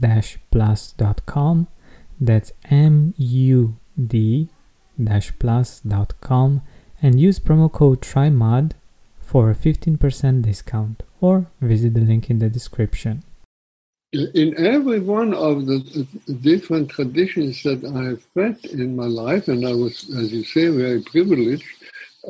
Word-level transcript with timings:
mood-plus.com. 0.00 1.68
That's 2.20 2.52
M 2.70 3.14
U 3.16 3.76
D 3.96 4.48
plus.com 5.38 6.62
and 7.02 7.20
use 7.20 7.38
promo 7.38 7.72
code 7.72 8.02
TRYMUD 8.02 8.72
for 9.18 9.50
a 9.50 9.54
15% 9.54 10.42
discount 10.42 11.02
or 11.20 11.46
visit 11.60 11.94
the 11.94 12.00
link 12.00 12.28
in 12.28 12.38
the 12.38 12.50
description. 12.50 13.22
In 14.12 14.54
every 14.58 14.98
one 14.98 15.32
of 15.32 15.66
the 15.66 16.06
different 16.42 16.90
traditions 16.90 17.62
that 17.62 17.84
I've 17.84 18.24
met 18.34 18.64
in 18.64 18.96
my 18.96 19.06
life, 19.06 19.46
and 19.46 19.64
I 19.64 19.72
was, 19.72 20.10
as 20.18 20.32
you 20.32 20.42
say, 20.42 20.68
very 20.68 21.00
privileged, 21.00 21.64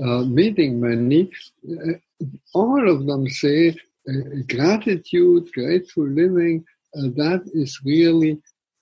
uh, 0.04 0.24
meeting 0.24 0.78
many, 0.78 1.30
uh, 1.68 1.94
all 2.52 2.88
of 2.88 3.06
them 3.06 3.26
say 3.28 3.74
uh, 4.08 4.12
gratitude, 4.46 5.50
grateful 5.54 6.06
living, 6.06 6.66
that 6.94 7.42
is 7.54 7.80
really 7.84 8.40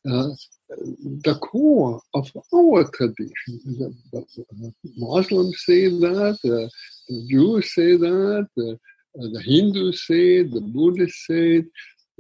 uh, 0.08 0.28
the 0.68 1.38
core 1.40 2.00
of 2.14 2.30
our 2.54 2.84
tradition. 2.90 3.60
The, 3.78 3.94
the 4.12 4.24
Muslims 4.96 5.62
say 5.66 5.88
that, 5.88 6.38
uh, 6.44 6.68
the 7.08 7.26
Jews 7.28 7.74
say 7.74 7.96
that, 7.96 8.48
uh, 8.58 8.74
the 9.14 9.42
Hindus 9.44 10.06
say 10.06 10.36
it, 10.38 10.52
the 10.52 10.60
Buddhists 10.60 11.26
say 11.26 11.56
it. 11.58 11.66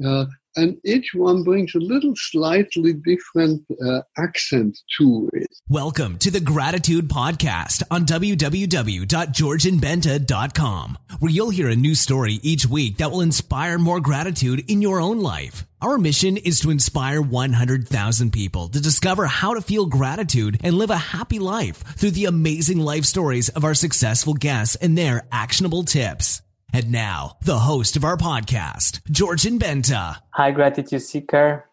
Uh, 0.04 0.26
and 0.58 0.76
each 0.84 1.14
one 1.14 1.42
brings 1.44 1.72
a 1.76 1.78
little 1.78 2.14
slightly 2.16 2.92
different 2.92 3.64
uh, 3.80 4.00
accent 4.16 4.76
to 4.98 5.30
it. 5.32 5.46
Welcome 5.68 6.18
to 6.18 6.32
the 6.32 6.40
Gratitude 6.40 7.08
Podcast 7.08 7.84
on 7.92 8.04
www.georgianbenta.com, 8.06 10.98
where 11.20 11.30
you'll 11.30 11.50
hear 11.50 11.68
a 11.68 11.76
new 11.76 11.94
story 11.94 12.40
each 12.42 12.66
week 12.66 12.96
that 12.96 13.12
will 13.12 13.20
inspire 13.20 13.78
more 13.78 14.00
gratitude 14.00 14.68
in 14.68 14.82
your 14.82 15.00
own 15.00 15.20
life. 15.20 15.64
Our 15.80 15.96
mission 15.96 16.36
is 16.36 16.58
to 16.60 16.70
inspire 16.70 17.22
100,000 17.22 18.32
people 18.32 18.66
to 18.68 18.80
discover 18.80 19.26
how 19.26 19.54
to 19.54 19.60
feel 19.60 19.86
gratitude 19.86 20.58
and 20.64 20.76
live 20.76 20.90
a 20.90 20.96
happy 20.96 21.38
life 21.38 21.84
through 21.96 22.10
the 22.10 22.24
amazing 22.24 22.80
life 22.80 23.04
stories 23.04 23.48
of 23.50 23.64
our 23.64 23.74
successful 23.74 24.34
guests 24.34 24.74
and 24.74 24.98
their 24.98 25.28
actionable 25.30 25.84
tips. 25.84 26.42
And 26.72 26.92
now, 26.92 27.38
the 27.42 27.60
host 27.60 27.96
of 27.96 28.04
our 28.04 28.18
podcast, 28.18 29.00
Georgian 29.10 29.58
Benta. 29.58 30.16
Hi, 30.34 30.50
Gratitude 30.50 31.00
Seeker. 31.00 31.64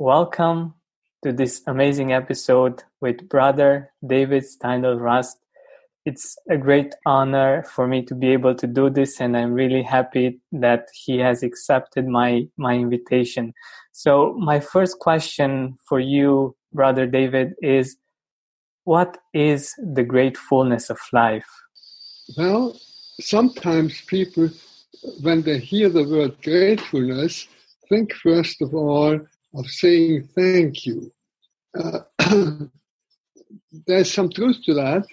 Welcome 0.00 0.74
to 1.22 1.32
this 1.32 1.62
amazing 1.68 2.12
episode 2.12 2.82
with 3.00 3.28
brother 3.28 3.92
David 4.04 4.42
Steindl 4.42 5.00
Rast. 5.00 5.38
It's 6.04 6.36
a 6.50 6.56
great 6.56 6.92
honor 7.06 7.62
for 7.62 7.86
me 7.86 8.02
to 8.06 8.16
be 8.16 8.30
able 8.32 8.56
to 8.56 8.66
do 8.66 8.90
this, 8.90 9.20
and 9.20 9.36
I'm 9.36 9.52
really 9.52 9.82
happy 9.82 10.40
that 10.50 10.88
he 10.92 11.18
has 11.18 11.44
accepted 11.44 12.08
my, 12.08 12.48
my 12.56 12.74
invitation. 12.74 13.54
So, 13.92 14.34
my 14.34 14.58
first 14.58 14.98
question 14.98 15.78
for 15.86 16.00
you, 16.00 16.56
brother 16.72 17.06
David, 17.06 17.54
is 17.62 17.96
what 18.82 19.18
is 19.32 19.72
the 19.78 20.02
gratefulness 20.02 20.90
of 20.90 20.98
life? 21.12 21.46
Well, 22.36 22.76
sometimes 23.20 24.00
people, 24.02 24.48
when 25.20 25.42
they 25.42 25.58
hear 25.58 25.88
the 25.88 26.04
word 26.04 26.40
gratefulness, 26.42 27.48
think 27.88 28.12
first 28.14 28.62
of 28.62 28.74
all 28.74 29.20
of 29.54 29.66
saying 29.66 30.28
thank 30.34 30.86
you. 30.86 31.12
Uh, 31.78 32.00
there's 33.86 34.12
some 34.12 34.30
truth 34.30 34.58
to 34.64 34.74
that, 34.74 35.04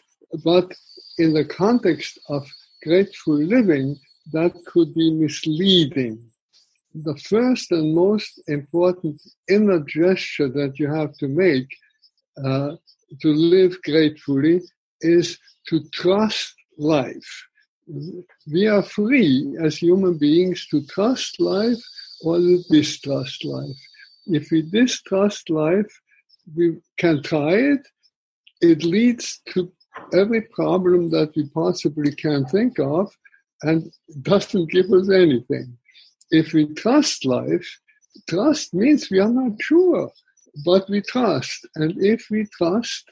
but 0.43 0.71
in 1.17 1.33
the 1.33 1.45
context 1.45 2.19
of 2.29 2.47
grateful 2.83 3.33
living, 3.33 3.97
that 4.31 4.53
could 4.65 4.93
be 4.93 5.11
misleading. 5.11 6.19
The 6.93 7.17
first 7.17 7.71
and 7.71 7.93
most 7.93 8.41
important 8.47 9.21
inner 9.49 9.79
gesture 9.81 10.49
that 10.49 10.79
you 10.79 10.88
have 10.88 11.13
to 11.17 11.27
make 11.27 11.67
uh, 12.43 12.75
to 13.21 13.27
live 13.27 13.81
gratefully 13.83 14.61
is 15.01 15.38
to 15.67 15.83
trust 15.89 16.55
life 16.77 17.48
we 18.51 18.67
are 18.67 18.83
free 18.83 19.55
as 19.61 19.77
human 19.77 20.17
beings 20.17 20.67
to 20.72 20.85
trust 20.88 21.39
life 21.39 21.81
or 22.23 22.38
to 22.38 22.63
distrust 22.69 23.45
life. 23.45 23.77
If 24.27 24.51
we 24.51 24.61
distrust 24.61 25.50
life, 25.50 25.91
we 26.55 26.77
can 26.97 27.23
try 27.23 27.53
it. 27.53 27.88
It 28.61 28.83
leads 28.83 29.41
to 29.53 29.72
every 30.13 30.41
problem 30.41 31.09
that 31.11 31.31
we 31.35 31.50
possibly 31.50 32.13
can 32.13 32.45
think 32.45 32.79
of 32.79 33.11
and 33.63 33.91
doesn't 34.21 34.71
give 34.71 34.91
us 34.91 35.09
anything. 35.09 35.77
If 36.31 36.53
we 36.53 36.73
trust 36.75 37.25
life, 37.25 37.67
trust 38.29 38.73
means 38.73 39.09
we 39.09 39.19
are 39.19 39.31
not 39.31 39.61
sure, 39.61 40.11
but 40.66 40.89
we 40.89 41.01
trust. 41.01 41.67
And 41.75 41.94
if 41.97 42.27
we 42.29 42.45
trust, 42.57 43.09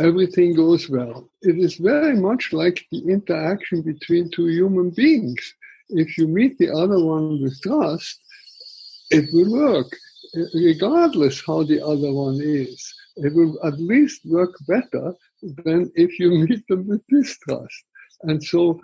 everything 0.00 0.54
goes 0.54 0.88
well. 0.88 1.28
It 1.42 1.58
is 1.58 1.76
very 1.76 2.16
much 2.16 2.52
like 2.52 2.84
the 2.90 3.02
interaction 3.08 3.82
between 3.82 4.30
two 4.30 4.48
human 4.48 4.90
beings. 4.90 5.54
If 5.88 6.18
you 6.18 6.26
meet 6.26 6.58
the 6.58 6.70
other 6.70 7.02
one 7.02 7.42
with 7.42 7.60
trust, 7.62 8.20
it 9.10 9.26
will 9.32 9.52
work, 9.52 9.90
regardless 10.54 11.42
how 11.46 11.62
the 11.62 11.84
other 11.84 12.12
one 12.12 12.40
is. 12.40 12.94
It 13.16 13.32
will 13.34 13.58
at 13.64 13.78
least 13.78 14.26
work 14.26 14.54
better 14.66 15.14
than 15.42 15.90
if 15.94 16.18
you 16.18 16.30
meet 16.48 16.66
them 16.68 16.86
with 16.86 17.02
distrust. 17.08 17.84
And 18.22 18.42
so, 18.42 18.80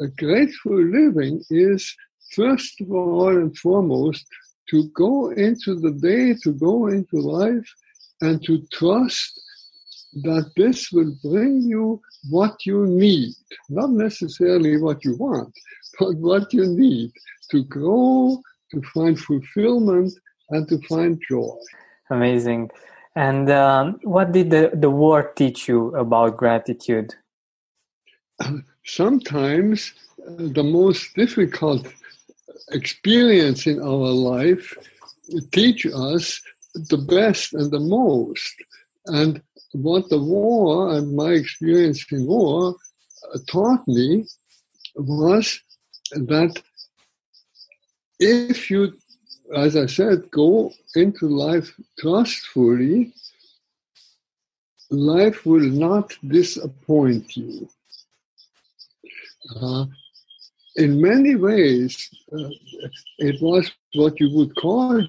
a 0.00 0.08
grateful 0.08 0.80
living 0.82 1.42
is, 1.50 1.94
first 2.34 2.80
of 2.80 2.90
all 2.90 3.28
and 3.28 3.56
foremost, 3.58 4.26
to 4.70 4.88
go 4.90 5.30
into 5.30 5.74
the 5.74 5.92
day, 5.92 6.34
to 6.42 6.52
go 6.52 6.88
into 6.88 7.16
life, 7.16 7.68
and 8.20 8.42
to 8.44 8.66
trust 8.72 9.40
that 10.14 10.50
this 10.56 10.90
will 10.92 11.14
bring 11.22 11.62
you 11.62 12.00
what 12.30 12.64
you 12.64 12.86
need, 12.86 13.34
not 13.68 13.90
necessarily 13.90 14.80
what 14.80 15.04
you 15.04 15.16
want, 15.16 15.52
but 15.98 16.14
what 16.16 16.52
you 16.52 16.66
need 16.66 17.12
to 17.50 17.62
grow, 17.64 18.40
to 18.72 18.82
find 18.94 19.18
fulfillment, 19.18 20.12
and 20.50 20.68
to 20.68 20.78
find 20.82 21.20
joy. 21.28 21.56
Amazing. 22.10 22.70
And 23.14 23.50
um, 23.50 23.98
what 24.02 24.32
did 24.32 24.50
the, 24.50 24.70
the 24.74 24.90
war 24.90 25.32
teach 25.34 25.68
you 25.68 25.94
about 25.96 26.36
gratitude? 26.36 27.14
Sometimes 28.84 29.92
uh, 30.20 30.34
the 30.38 30.62
most 30.62 31.14
difficult 31.14 31.86
experience 32.72 33.66
in 33.66 33.80
our 33.80 34.10
life 34.12 34.74
teach 35.52 35.86
us 35.86 36.40
the 36.74 36.98
best 36.98 37.54
and 37.54 37.70
the 37.70 37.80
most. 37.80 38.54
And 39.06 39.40
what 39.72 40.08
the 40.08 40.18
war 40.18 40.94
and 40.94 41.14
my 41.14 41.30
experience 41.30 42.04
in 42.10 42.26
war 42.26 42.74
uh, 43.34 43.38
taught 43.46 43.86
me 43.86 44.24
was 44.94 45.60
that 46.12 46.62
if 48.18 48.70
you, 48.70 48.92
as 49.54 49.76
I 49.76 49.86
said, 49.86 50.30
go 50.30 50.72
into 50.94 51.28
life 51.28 51.74
trustfully, 51.98 53.12
life 54.90 55.44
will 55.44 55.68
not 55.68 56.14
disappoint 56.26 57.36
you. 57.36 57.68
Uh, 59.60 59.86
in 60.76 61.00
many 61.00 61.36
ways, 61.36 62.10
uh, 62.32 62.48
it 63.18 63.40
was 63.40 63.70
what 63.94 64.18
you 64.20 64.30
would 64.34 64.54
call 64.56 65.02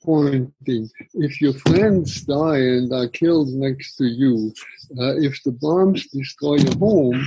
disappointing. 0.00 0.90
If 1.14 1.40
your 1.40 1.54
friends 1.54 2.22
die 2.22 2.58
and 2.58 2.92
are 2.92 3.08
killed 3.08 3.48
next 3.48 3.96
to 3.96 4.04
you, 4.04 4.52
uh, 4.98 5.16
if 5.18 5.42
the 5.44 5.52
bombs 5.52 6.06
destroy 6.08 6.56
your 6.56 6.76
home, 6.76 7.20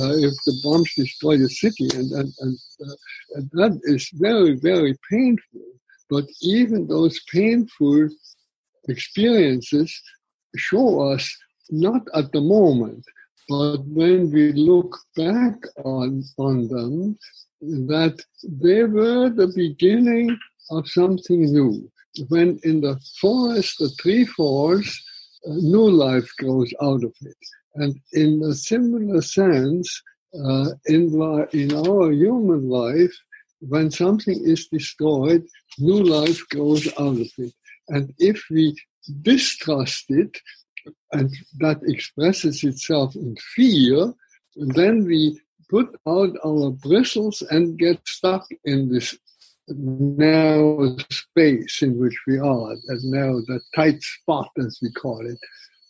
uh, 0.00 0.14
if 0.16 0.34
the 0.46 0.60
bombs 0.62 0.92
destroy 0.94 1.32
your 1.32 1.48
city, 1.48 1.88
and, 1.94 2.10
and, 2.12 2.32
and, 2.40 2.58
uh, 2.82 2.94
and 3.34 3.50
that 3.52 3.80
is 3.84 4.08
very, 4.14 4.56
very 4.56 4.96
painful. 5.10 5.60
But 6.10 6.24
even 6.42 6.86
those 6.86 7.20
painful 7.32 8.08
experiences 8.88 10.00
show 10.56 11.12
us, 11.12 11.36
not 11.70 12.02
at 12.14 12.32
the 12.32 12.40
moment, 12.40 13.04
but 13.48 13.78
when 13.86 14.30
we 14.30 14.52
look 14.52 14.98
back 15.16 15.56
on, 15.84 16.22
on 16.38 16.68
them, 16.68 17.18
that 17.60 18.18
they 18.42 18.84
were 18.84 19.28
the 19.30 19.52
beginning 19.54 20.38
of 20.70 20.88
something 20.88 21.44
new. 21.44 21.90
When 22.28 22.58
in 22.64 22.80
the 22.80 23.00
forest 23.20 23.76
the 23.78 23.90
tree 24.00 24.24
falls, 24.24 24.88
new 25.46 25.90
life 25.90 26.28
grows 26.38 26.72
out 26.82 27.04
of 27.04 27.14
it. 27.22 27.36
And 27.76 28.00
in 28.12 28.42
a 28.42 28.54
similar 28.54 29.22
sense, 29.22 30.02
uh, 30.34 30.70
in, 30.86 31.04
in 31.52 31.74
our 31.74 32.12
human 32.12 32.68
life, 32.68 33.14
when 33.60 33.90
something 33.90 34.40
is 34.44 34.68
destroyed, 34.68 35.44
new 35.78 36.02
life 36.02 36.40
grows 36.50 36.86
out 36.98 37.18
of 37.20 37.30
it. 37.38 37.52
And 37.88 38.12
if 38.18 38.42
we 38.50 38.76
distrust 39.22 40.04
it, 40.08 40.36
and 41.12 41.30
that 41.58 41.80
expresses 41.84 42.62
itself 42.62 43.14
in 43.14 43.36
fear, 43.54 44.12
then 44.56 45.04
we 45.04 45.40
put 45.70 45.88
out 46.06 46.30
our 46.46 46.70
bristles 46.70 47.42
and 47.50 47.78
get 47.78 48.00
stuck 48.06 48.46
in 48.64 48.88
this 48.88 49.16
narrow 49.76 50.96
space 51.10 51.82
in 51.82 51.98
which 51.98 52.18
we 52.26 52.38
are, 52.38 52.74
that 52.86 53.00
narrow, 53.04 53.40
that 53.48 53.62
tight 53.74 54.02
spot, 54.02 54.50
as 54.58 54.78
we 54.82 54.90
call 54.92 55.26
it. 55.26 55.38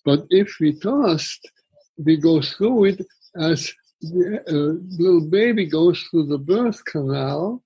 But 0.05 0.27
if 0.31 0.57
we 0.61 0.79
trust, 0.79 1.49
we 1.97 2.17
go 2.17 2.41
through 2.41 2.85
it 2.87 3.07
as 3.37 3.73
the 4.01 4.41
uh, 4.49 5.03
little 5.03 5.27
baby 5.29 5.67
goes 5.67 6.01
through 6.03 6.27
the 6.27 6.39
birth 6.39 6.85
canal 6.85 7.63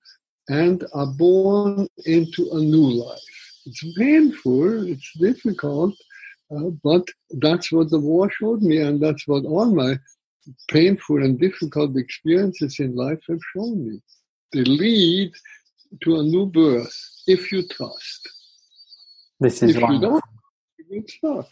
and 0.49 0.85
are 0.93 1.07
born 1.07 1.87
into 2.05 2.49
a 2.51 2.59
new 2.59 3.05
life. 3.05 3.19
It's 3.65 3.97
painful, 3.97 4.87
it's 4.91 5.11
difficult, 5.19 5.93
uh, 6.51 6.69
but 6.83 7.07
that's 7.31 7.71
what 7.71 7.89
the 7.89 7.99
war 7.99 8.29
showed 8.29 8.61
me, 8.61 8.79
and 8.79 9.01
that's 9.01 9.27
what 9.27 9.45
all 9.45 9.73
my 9.73 9.97
painful 10.67 11.23
and 11.23 11.39
difficult 11.39 11.95
experiences 11.95 12.79
in 12.79 12.95
life 12.95 13.19
have 13.29 13.39
shown 13.55 13.87
me. 13.87 14.01
They 14.51 14.63
lead 14.63 15.31
to 16.01 16.19
a 16.19 16.23
new 16.23 16.45
birth 16.45 16.95
if 17.27 17.51
you 17.51 17.67
trust. 17.67 18.29
This 19.39 19.61
is 19.63 19.75
if 19.75 19.81
wonderful. 19.81 20.21
you 20.89 21.03
don't, 21.03 21.05
you 21.05 21.05
stuck. 21.07 21.49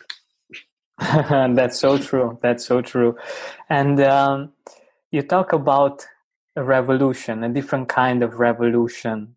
That's 1.55 1.79
so 1.79 1.97
true. 1.97 2.39
That's 2.41 2.65
so 2.65 2.81
true. 2.81 3.17
And 3.69 3.99
um, 4.01 4.53
you 5.11 5.21
talk 5.21 5.51
about 5.53 6.05
a 6.55 6.63
revolution, 6.63 7.43
a 7.43 7.49
different 7.49 7.89
kind 7.89 8.23
of 8.23 8.39
revolution, 8.39 9.35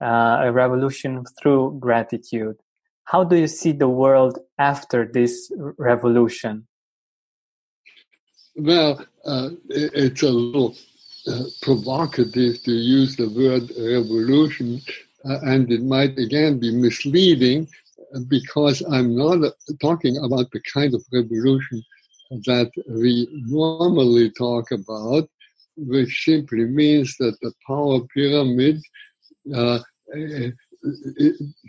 uh, 0.00 0.38
a 0.42 0.52
revolution 0.52 1.24
through 1.40 1.78
gratitude. 1.80 2.56
How 3.04 3.24
do 3.24 3.36
you 3.36 3.48
see 3.48 3.72
the 3.72 3.88
world 3.88 4.38
after 4.58 5.04
this 5.04 5.50
revolution? 5.78 6.66
Well, 8.54 9.04
uh, 9.24 9.50
it's 9.68 10.22
a 10.22 10.30
little 10.30 10.76
uh, 11.30 11.44
provocative 11.62 12.62
to 12.62 12.72
use 12.72 13.16
the 13.16 13.28
word 13.28 13.70
revolution, 13.78 14.80
uh, 15.24 15.38
and 15.42 15.70
it 15.70 15.82
might 15.82 16.18
again 16.18 16.58
be 16.58 16.74
misleading 16.74 17.68
uh, 18.14 18.20
because 18.28 18.82
I'm 18.90 19.16
not 19.16 19.44
uh, 19.44 19.50
talking 19.80 20.16
about 20.18 20.50
the 20.50 20.60
kind 20.72 20.94
of 20.94 21.04
revolution 21.12 21.82
that 22.46 22.70
we 22.88 23.28
normally 23.46 24.30
talk 24.30 24.70
about, 24.70 25.28
which 25.76 26.24
simply 26.24 26.64
means 26.64 27.16
that 27.18 27.36
the 27.40 27.52
power 27.66 28.00
pyramid 28.14 28.80
uh, 29.54 29.80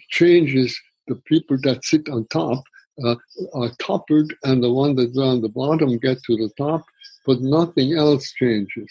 changes 0.10 0.80
the 1.08 1.16
people 1.25 1.58
that 1.63 1.84
sit 1.84 2.08
on 2.10 2.25
top 2.28 2.63
uh, 3.04 3.16
are 3.54 3.69
toppled 3.80 4.31
and 4.44 4.63
the 4.63 4.72
one 4.72 4.96
that 4.96 5.16
are 5.18 5.24
on 5.24 5.42
the 5.42 5.50
bottom 5.50 5.98
get 5.98 6.22
to 6.24 6.36
the 6.38 6.50
top, 6.58 6.84
but 7.25 7.42
nothing 7.42 7.94
else 7.94 8.31
changes. 8.34 8.90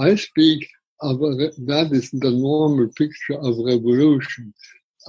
I 0.00 0.14
speak 0.16 0.68
of 1.00 1.22
a, 1.22 1.50
that 1.66 1.90
is 1.92 2.10
the 2.10 2.30
normal 2.30 2.88
picture 2.96 3.38
of 3.40 3.58
revolution. 3.58 4.54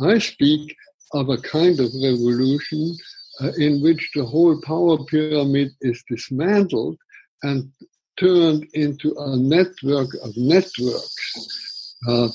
I 0.02 0.18
speak 0.20 0.76
of 1.14 1.30
a 1.30 1.38
kind 1.38 1.80
of 1.80 1.90
revolution 1.94 2.96
uh, 3.42 3.52
in 3.58 3.82
which 3.82 4.12
the 4.16 4.26
whole 4.26 4.60
power 4.62 5.04
pyramid 5.06 5.72
is 5.82 6.04
dismantled 6.10 6.98
and 7.44 7.72
turned 8.18 8.66
into 8.74 9.14
a 9.18 9.36
network 9.36 10.10
of 10.24 10.36
networks. 10.38 11.96
Uh, 12.08 12.30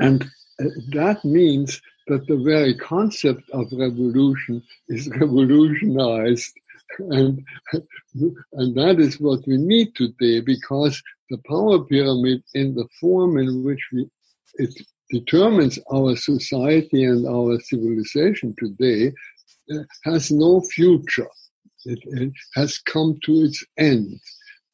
and 0.00 0.24
uh, 0.60 0.64
that 0.92 1.24
means 1.24 1.80
that 2.08 2.26
the 2.26 2.36
very 2.36 2.74
concept 2.74 3.48
of 3.50 3.72
revolution 3.72 4.62
is 4.88 5.08
revolutionized. 5.20 6.52
And, 6.98 7.44
and 8.52 8.74
that 8.76 8.96
is 8.98 9.20
what 9.20 9.46
we 9.46 9.56
need 9.56 9.94
today 9.94 10.40
because 10.40 11.02
the 11.30 11.38
power 11.48 11.82
pyramid 11.84 12.42
in 12.54 12.74
the 12.74 12.86
form 13.00 13.38
in 13.38 13.64
which 13.64 13.80
we, 13.92 14.06
it 14.54 14.74
determines 15.10 15.78
our 15.92 16.16
society 16.16 17.04
and 17.04 17.26
our 17.26 17.58
civilization 17.60 18.54
today 18.58 19.12
uh, 19.72 19.82
has 20.04 20.30
no 20.30 20.60
future. 20.60 21.28
It, 21.84 21.98
it, 22.04 22.32
has 22.54 22.78
come 22.78 23.18
to 23.24 23.32
its 23.44 23.64
end. 23.76 24.20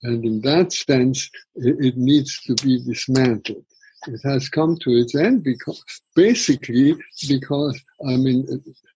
And 0.03 0.25
in 0.25 0.41
that 0.43 0.73
sense, 0.73 1.31
it, 1.57 1.77
it 1.81 1.97
needs 1.97 2.39
to 2.43 2.55
be 2.57 2.83
dismantled 2.85 3.65
it 4.07 4.21
has 4.25 4.49
come 4.49 4.77
to 4.79 4.91
its 4.91 5.15
end 5.15 5.43
because 5.43 5.83
basically 6.15 6.95
because 7.29 7.81
I 8.07 8.17
mean 8.17 8.47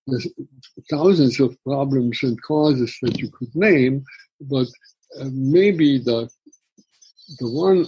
there's 0.07 0.29
thousands 0.91 1.41
of 1.41 1.57
problems 1.65 2.23
and 2.23 2.41
causes 2.43 2.97
that 3.03 3.19
you 3.19 3.31
could 3.31 3.55
name, 3.55 4.05
but 4.41 4.69
uh, 5.21 5.29
maybe 5.33 5.99
the 5.99 6.29
the 7.39 7.51
one 7.51 7.87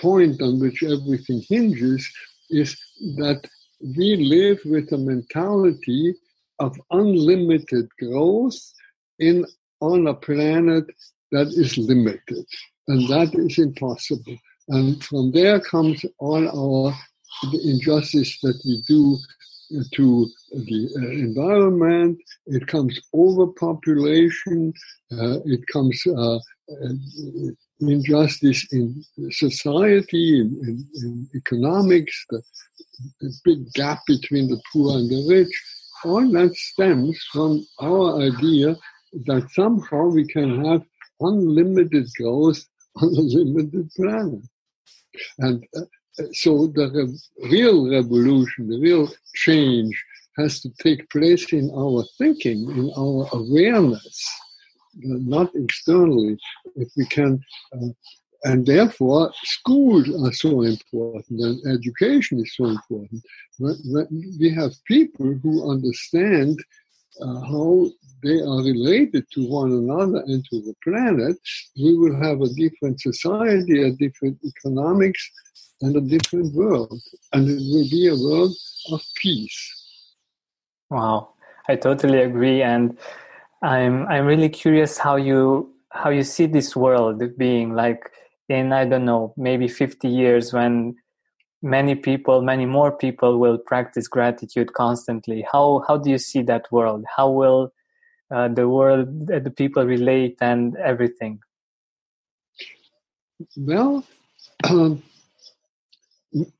point 0.00 0.40
on 0.42 0.60
which 0.60 0.82
everything 0.82 1.42
hinges 1.48 2.08
is 2.50 2.76
that 3.16 3.46
we 3.80 4.16
live 4.16 4.58
with 4.64 4.92
a 4.92 4.98
mentality 4.98 6.14
of 6.58 6.78
unlimited 6.90 7.88
growth 7.98 8.58
in 9.18 9.44
on 9.80 10.06
a 10.06 10.14
planet 10.14 10.84
that 11.32 11.48
is 11.48 11.76
limited 11.76 12.44
and 12.88 13.08
that 13.08 13.34
is 13.34 13.58
impossible 13.58 14.36
and 14.68 15.02
from 15.04 15.30
there 15.32 15.60
comes 15.60 16.04
all 16.18 16.48
our 16.48 16.94
injustice 17.64 18.38
that 18.40 18.60
we 18.64 18.82
do 18.88 19.16
to 19.94 20.28
the 20.52 20.88
uh, 20.96 21.10
environment. 21.10 22.18
It 22.46 22.66
comes 22.66 23.00
overpopulation. 23.14 24.72
Uh, 25.12 25.38
it 25.44 25.60
comes 25.72 26.00
uh, 26.06 26.36
uh 26.36 26.92
injustice 27.80 28.66
in 28.72 29.04
society, 29.30 30.40
in, 30.40 30.48
in, 30.66 30.88
in 31.02 31.28
economics, 31.34 32.24
the, 32.30 32.42
the, 33.20 33.32
big 33.44 33.70
gap 33.74 33.98
between 34.06 34.48
the 34.48 34.60
poor 34.72 34.96
and 34.98 35.10
the 35.10 35.26
rich. 35.28 35.62
All 36.04 36.26
that 36.32 36.54
stems 36.54 37.22
from 37.32 37.66
our 37.80 38.20
idea 38.22 38.76
that 39.26 39.48
somehow 39.50 40.06
we 40.06 40.26
can 40.26 40.64
have 40.64 40.82
unlimited 41.20 42.08
growth 42.16 42.64
on 42.96 43.08
a 43.08 43.20
limited 43.20 43.90
planet. 43.96 44.40
And 45.38 45.66
uh, 45.76 45.82
so 46.32 46.68
the 46.68 46.90
re- 46.90 47.50
real 47.50 47.90
revolution, 47.90 48.68
the 48.68 48.80
real 48.80 49.10
change 49.34 49.94
has 50.38 50.60
to 50.60 50.70
take 50.82 51.08
place 51.10 51.52
in 51.52 51.70
our 51.76 52.04
thinking, 52.18 52.70
in 52.70 52.92
our 52.96 53.28
awareness, 53.32 54.30
not 54.96 55.50
externally. 55.54 56.38
If 56.76 56.88
we 56.96 57.06
can 57.06 57.40
uh, 57.72 57.88
and 58.44 58.64
therefore, 58.64 59.32
schools 59.42 60.08
are 60.24 60.32
so 60.32 60.62
important 60.62 61.40
and 61.40 61.66
education 61.66 62.38
is 62.38 62.54
so 62.54 62.66
important. 62.66 63.20
But 63.58 63.76
we 64.38 64.54
have 64.54 64.72
people 64.84 65.34
who 65.42 65.68
understand 65.68 66.62
uh, 67.20 67.40
how 67.40 67.88
they 68.22 68.40
are 68.40 68.62
related 68.62 69.24
to 69.32 69.48
one 69.48 69.72
another 69.72 70.20
and 70.26 70.44
to 70.50 70.60
the 70.62 70.74
planet, 70.82 71.36
we 71.76 71.96
will 71.96 72.16
have 72.16 72.40
a 72.40 72.48
different 72.48 73.00
society, 73.00 73.82
a 73.82 73.92
different 73.92 74.38
economics, 74.44 75.30
and 75.82 75.96
a 75.96 76.00
different 76.00 76.54
world. 76.54 77.00
And 77.32 77.48
it 77.48 77.58
will 77.58 77.88
be 77.90 78.08
a 78.08 78.16
world 78.16 78.54
of 78.92 79.02
peace. 79.16 79.58
Wow, 80.90 81.34
I 81.68 81.76
totally 81.76 82.22
agree. 82.22 82.62
And 82.62 82.96
I'm 83.62 84.06
I'm 84.06 84.26
really 84.26 84.48
curious 84.48 84.98
how 84.98 85.16
you 85.16 85.72
how 85.90 86.10
you 86.10 86.22
see 86.22 86.46
this 86.46 86.76
world 86.76 87.22
being 87.36 87.74
like 87.74 88.10
in 88.48 88.72
i 88.72 88.84
don't 88.84 89.04
know 89.04 89.32
maybe 89.36 89.66
50 89.66 90.08
years 90.08 90.52
when 90.52 90.94
many 91.62 91.94
people 91.94 92.42
many 92.42 92.66
more 92.66 92.92
people 92.92 93.38
will 93.38 93.58
practice 93.58 94.08
gratitude 94.08 94.72
constantly. 94.72 95.46
How 95.50 95.84
how 95.86 95.96
do 95.96 96.10
you 96.10 96.18
see 96.18 96.42
that 96.42 96.70
world? 96.70 97.04
How 97.16 97.30
will 97.30 97.72
uh, 98.30 98.48
the 98.48 98.68
world 98.68 99.30
uh, 99.30 99.38
the 99.38 99.50
people 99.50 99.84
relate 99.84 100.38
and 100.40 100.76
everything? 100.76 101.40
Well 103.56 104.04
um, 104.64 105.02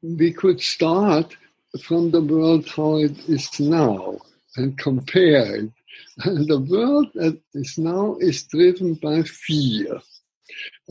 we 0.03 0.33
could 0.33 0.61
start 0.61 1.37
from 1.83 2.11
the 2.11 2.21
world 2.21 2.69
how 2.69 2.97
it 2.97 3.29
is 3.29 3.61
now 3.61 4.19
and 4.57 4.79
compare 4.79 5.57
it. 5.57 5.71
And 6.25 6.47
the 6.49 6.61
world 6.61 7.09
that 7.15 7.39
is 7.55 7.77
now 7.79 8.17
is 8.21 8.45
driven 8.45 8.95
by 8.95 9.23
fear. 9.23 10.01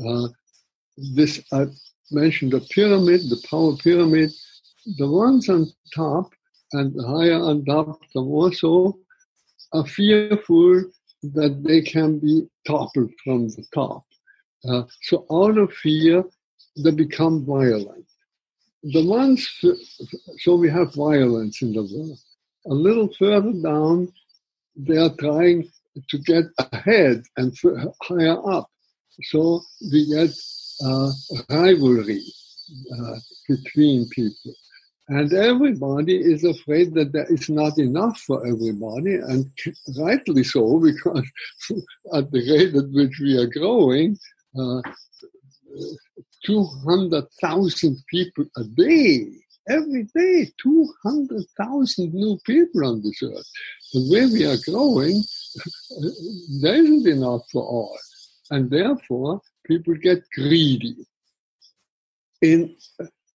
Uh, 0.06 0.28
this 0.98 1.42
I 1.52 1.68
mentioned 2.12 2.52
the 2.54 2.62
pyramid, 2.72 3.22
the 3.30 3.42
power 3.50 3.76
pyramid. 3.78 4.32
The 4.98 5.10
ones 5.10 5.50
on 5.50 5.68
top 5.96 6.32
and 6.74 6.94
higher 7.06 7.40
on 7.40 7.66
top, 7.66 8.00
the 8.14 8.22
more 8.22 8.54
so, 8.54 9.00
are 9.74 9.86
fearful 9.86 10.84
that 11.34 11.64
they 11.64 11.82
can 11.82 12.20
be 12.20 12.48
toppled 12.68 13.12
from 13.24 13.48
the 13.50 13.66
top. 13.74 14.06
Uh, 14.68 14.84
so 15.02 15.26
out 15.32 15.58
of 15.58 15.74
fear, 15.74 16.24
they 16.84 16.92
become 16.92 17.46
violent. 17.46 18.06
The 18.84 19.04
ones, 19.04 19.50
so 20.40 20.56
we 20.56 20.70
have 20.70 20.94
violence 20.94 21.62
in 21.62 21.74
the 21.74 21.84
world. 21.84 22.20
A 22.68 22.74
little 22.74 23.10
further 23.18 23.54
down, 23.54 24.12
they 24.76 24.98
are 24.98 25.16
trying 25.20 25.72
to 26.10 26.18
get 26.20 26.46
ahead 26.60 27.24
and 27.38 27.56
higher 28.04 28.52
up. 28.52 28.70
So 29.24 29.62
we 29.92 30.14
get 30.14 30.32
uh, 30.84 31.12
rivalry 31.50 32.24
uh, 32.98 33.16
between 33.48 34.08
people. 34.10 34.54
And 35.08 35.32
everybody 35.34 36.18
is 36.18 36.44
afraid 36.44 36.96
that 36.96 37.12
there 37.12 37.32
is 37.32 37.48
not 37.48 37.78
enough 37.78 38.20
for 38.22 38.46
everybody, 38.46 39.16
and 39.16 39.52
rightly 40.00 40.44
so, 40.44 40.80
because 40.84 41.30
at 42.14 42.32
the 42.32 42.40
rate 42.40 42.76
at 42.76 42.90
which 42.90 43.20
we 43.22 43.38
are 43.38 43.48
growing, 43.48 44.18
uh, 44.60 44.82
200,000 46.46 47.98
people 48.10 48.46
a 48.58 48.64
day, 48.64 49.28
every 49.70 50.08
day, 50.16 50.52
200,000 50.62 52.14
new 52.14 52.40
people 52.46 52.86
on 52.86 53.02
this 53.04 53.22
earth. 53.24 53.50
The 53.94 54.08
way 54.12 54.26
we 54.26 54.46
are 54.46 54.58
growing, 54.66 55.24
there 56.62 56.76
isn't 56.76 57.08
enough 57.08 57.42
for 57.52 57.64
all. 57.64 57.98
And 58.52 58.70
therefore, 58.70 59.42
people 59.66 59.96
get 59.96 60.24
greedy. 60.34 60.96
In, 62.42 62.76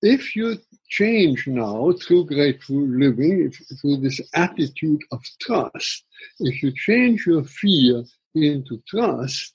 if 0.02 0.36
you 0.36 0.56
change 0.88 1.46
now 1.46 1.92
through 1.92 2.26
grateful 2.26 2.86
living, 2.86 3.52
through 3.80 3.98
this 3.98 4.20
attitude 4.34 5.00
of 5.12 5.22
trust, 5.40 6.04
if 6.40 6.62
you 6.62 6.72
change 6.72 7.26
your 7.26 7.44
fear 7.44 8.04
into 8.34 8.82
trust, 8.86 9.54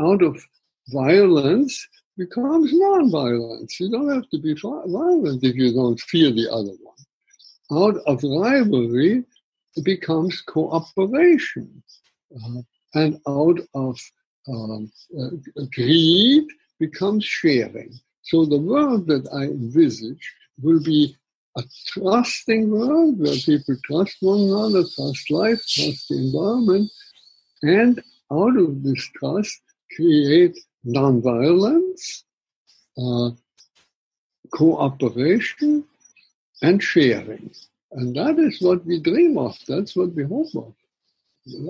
out 0.00 0.22
of 0.22 0.42
violence 0.88 1.86
becomes 2.18 2.70
non-violence. 2.72 3.80
You 3.80 3.90
don't 3.90 4.12
have 4.14 4.28
to 4.30 4.38
be 4.38 4.54
violent 4.54 5.42
if 5.42 5.56
you 5.56 5.72
don't 5.72 6.00
fear 6.00 6.30
the 6.30 6.50
other 6.50 6.74
one. 6.82 6.96
Out 7.72 7.96
of 8.06 8.22
rivalry, 8.22 9.24
becomes 9.84 10.40
cooperation. 10.42 11.82
Uh, 12.34 12.62
and 12.94 13.20
out 13.26 13.58
of 13.74 13.98
um, 14.48 14.90
uh, 15.18 15.30
greed 15.74 16.46
becomes 16.78 17.24
sharing. 17.24 17.92
So 18.22 18.44
the 18.44 18.58
world 18.58 19.06
that 19.08 19.28
I 19.32 19.44
envisage 19.44 20.34
will 20.62 20.82
be 20.82 21.16
a 21.56 21.62
trusting 21.88 22.70
world 22.70 23.18
where 23.18 23.36
people 23.36 23.76
trust 23.84 24.16
one 24.20 24.40
another, 24.40 24.84
trust 24.94 25.30
life, 25.30 25.60
trust 25.66 26.08
the 26.08 26.16
environment, 26.16 26.90
and 27.62 28.02
out 28.32 28.56
of 28.56 28.82
this 28.82 29.08
trust 29.16 29.60
create 29.96 30.56
nonviolence, 30.86 32.22
uh, 32.96 33.30
cooperation, 34.52 35.84
and 36.62 36.82
sharing. 36.82 37.50
And 37.92 38.14
that 38.14 38.38
is 38.38 38.60
what 38.60 38.84
we 38.86 39.00
dream 39.00 39.36
of. 39.38 39.58
That's 39.66 39.96
what 39.96 40.14
we 40.14 40.24
hope 40.24 40.54
of. 40.54 40.74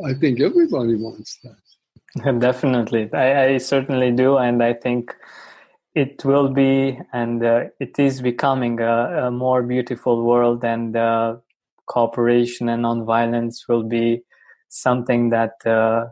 I 0.05 0.15
think 0.15 0.41
everybody 0.41 0.97
wants 0.97 1.39
that. 1.45 1.57
Definitely, 2.38 3.09
I, 3.12 3.45
I, 3.45 3.59
certainly 3.59 4.11
do, 4.11 4.37
and 4.37 4.62
I 4.62 4.73
think 4.73 5.14
it 5.95 6.25
will 6.25 6.49
be, 6.49 6.99
and 7.12 7.45
uh, 7.45 7.64
it 7.79 7.99
is 7.99 8.21
becoming 8.21 8.81
a, 8.81 9.26
a, 9.26 9.31
more 9.31 9.62
beautiful 9.62 10.25
world, 10.25 10.64
and 10.64 10.97
uh, 10.97 11.37
cooperation 11.87 12.69
and 12.69 12.85
nonviolence 12.85 13.69
will 13.69 13.85
be 13.85 14.23
something 14.69 15.31
that 15.31 15.55
uh, 15.64 16.07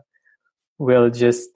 will 0.77 1.09
just 1.09 1.49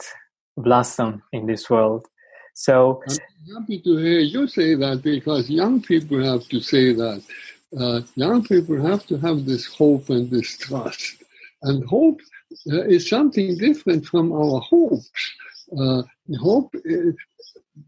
blossom 0.57 1.23
in 1.31 1.45
this 1.45 1.69
world. 1.69 2.05
So 2.53 3.01
I'm 3.07 3.61
happy 3.61 3.79
to 3.79 3.97
hear 3.97 4.19
you 4.19 4.47
say 4.47 4.75
that 4.75 5.03
because 5.03 5.49
young 5.49 5.81
people 5.81 6.21
have 6.23 6.47
to 6.49 6.59
say 6.59 6.93
that. 6.93 7.23
Uh, 7.79 8.01
young 8.15 8.43
people 8.43 8.79
have 8.85 9.05
to 9.07 9.17
have 9.17 9.45
this 9.45 9.65
hope 9.65 10.09
and 10.09 10.29
this 10.29 10.57
trust, 10.57 11.23
and 11.63 11.83
hope 11.85 12.19
uh, 12.71 12.83
is 12.83 13.09
something 13.09 13.57
different 13.57 14.05
from 14.05 14.31
our 14.31 14.59
hopes. 14.61 15.09
Uh, 15.79 16.03
hope, 16.39 16.73
uh, 16.75 17.11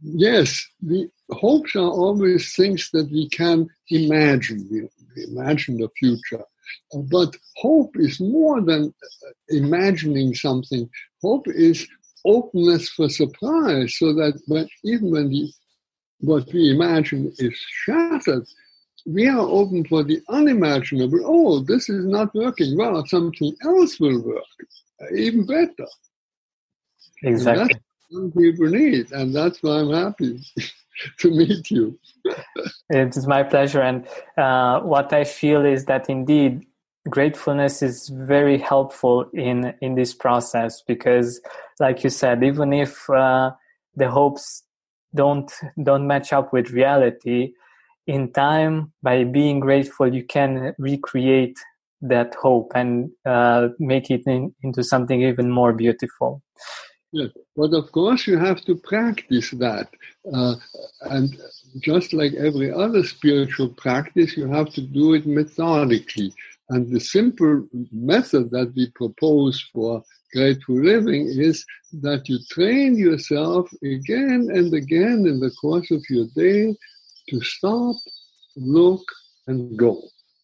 yes, 0.02 0.66
the 0.82 1.10
hopes 1.32 1.76
are 1.76 1.92
always 2.04 2.56
things 2.56 2.90
that 2.94 3.10
we 3.12 3.30
can 3.30 3.68
imagine. 3.90 4.68
We, 4.72 4.82
we 5.16 5.24
imagine 5.32 5.78
the 5.78 5.90
future. 6.00 6.44
Uh, 6.94 7.00
but 7.12 7.36
hope 7.58 7.96
is 7.96 8.20
more 8.20 8.62
than 8.62 8.94
uh, 9.04 9.32
imagining 9.50 10.34
something. 10.34 10.90
Hope 11.22 11.48
is 11.48 11.88
openness 12.26 12.90
for 12.90 13.08
surprise, 13.10 13.96
so 13.98 14.14
that 14.14 14.40
when, 14.48 14.68
even 14.84 15.12
when 15.12 15.30
the, 15.30 15.52
what 16.20 16.52
we 16.54 16.72
imagine 16.72 17.32
is 17.38 17.56
shattered, 17.84 18.46
we 19.06 19.28
are 19.28 19.40
open 19.40 19.86
for 19.86 20.04
the 20.04 20.22
unimaginable. 20.30 21.20
Oh, 21.24 21.60
this 21.60 21.90
is 21.90 22.06
not 22.06 22.34
working. 22.34 22.78
Well, 22.78 23.06
something 23.06 23.56
else 23.64 24.00
will 24.00 24.22
work 24.22 24.44
even 25.16 25.46
better. 25.46 25.88
Exactly. 27.24 27.80
what 28.10 28.36
people 28.36 28.68
need, 28.68 29.12
and 29.12 29.34
that's 29.34 29.62
why 29.62 29.80
I'm 29.80 29.92
happy 29.92 30.40
to 31.20 31.32
meet 31.32 31.72
you. 31.72 31.98
it 32.90 33.16
is 33.16 33.28
my 33.28 33.44
pleasure, 33.44 33.82
and 33.82 34.08
uh, 34.38 34.82
what 34.82 35.12
I 35.14 35.24
feel 35.24 35.66
is 35.66 35.86
that 35.86 36.10
indeed 36.10 36.66
gratefulness 37.10 37.84
is 37.84 38.10
very 38.10 38.58
helpful 38.58 39.30
in 39.34 39.74
in 39.82 39.96
this 39.96 40.14
process 40.14 40.82
because, 40.82 41.42
like 41.80 42.04
you 42.04 42.10
said, 42.10 42.44
even 42.44 42.74
if 42.74 43.10
uh, 43.10 43.52
the 43.96 44.10
hopes 44.10 44.64
don't 45.14 45.52
don't 45.82 46.08
match 46.08 46.34
up 46.34 46.54
with 46.54 46.72
reality, 46.72 47.54
in 48.08 48.32
time 48.34 48.92
by 49.02 49.24
being 49.24 49.60
grateful 49.60 50.14
you 50.14 50.24
can 50.24 50.74
recreate 50.78 51.58
that 52.02 52.36
hope 52.36 52.72
and 52.76 53.10
uh, 53.26 53.70
make 53.80 54.12
it 54.12 54.22
in, 54.28 54.54
into 54.62 54.84
something 54.84 55.22
even 55.22 55.50
more 55.50 55.74
beautiful. 55.74 56.42
Yes 57.12 57.30
but 57.56 57.74
of 57.74 57.92
course 57.92 58.28
you 58.28 58.38
have 58.38 58.62
to 58.66 58.76
practice 58.76 59.52
that 59.52 59.88
uh, 60.34 60.56
and 61.02 61.36
just 61.80 62.14
like 62.14 62.34
every 62.34 62.72
other 62.72 63.04
spiritual 63.04 63.70
practice 63.70 64.36
you 64.36 64.48
have 64.48 64.70
to 64.74 64.82
do 64.82 65.14
it 65.14 65.26
methodically. 65.26 66.34
And 66.70 66.92
the 66.92 67.00
simple 67.00 67.68
method 67.92 68.50
that 68.52 68.74
we 68.76 68.90
propose 68.96 69.64
for 69.74 70.04
grateful 70.34 70.82
living 70.84 71.28
is 71.28 71.66
that 72.02 72.28
you 72.28 72.40
train 72.50 72.98
yourself 72.98 73.72
again 73.84 74.50
and 74.52 74.74
again 74.74 75.26
in 75.28 75.40
the 75.40 75.52
course 75.62 75.92
of 75.92 76.04
your 76.10 76.26
day 76.36 76.76
to 77.30 77.42
stop, 77.42 77.96
look, 78.56 79.04
and 79.48 79.78
go. 79.78 80.02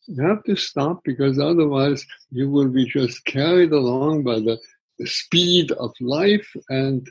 You 0.08 0.24
have 0.24 0.44
to 0.46 0.56
stop 0.56 1.02
because 1.04 1.40
otherwise 1.40 2.06
you 2.32 2.50
will 2.50 2.70
be 2.70 2.86
just 2.86 3.24
carried 3.26 3.72
along 3.72 4.24
by 4.24 4.40
the, 4.40 4.60
speed 5.06 5.72
of 5.72 5.92
life 6.00 6.48
and 6.70 7.10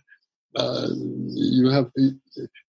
uh, 0.54 0.86
you 0.94 1.68
have 1.70 1.90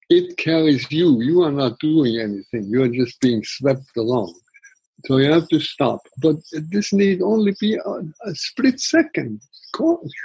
it 0.10 0.36
carries 0.38 0.92
you. 0.92 1.22
You 1.22 1.44
are 1.44 1.52
not 1.52 1.80
doing 1.80 2.20
anything. 2.20 2.70
You 2.70 2.84
are 2.84 2.90
just 2.90 3.20
being 3.22 3.44
swept 3.44 3.96
along. 3.98 4.34
So 5.06 5.18
you 5.18 5.32
have 5.32 5.48
to 5.48 5.60
stop. 5.60 6.02
But 6.22 6.36
this 6.52 6.92
need 6.92 7.22
only 7.22 7.56
be 7.60 7.76
a, 7.76 7.92
a 8.30 8.36
split 8.36 8.80
second, 8.80 9.42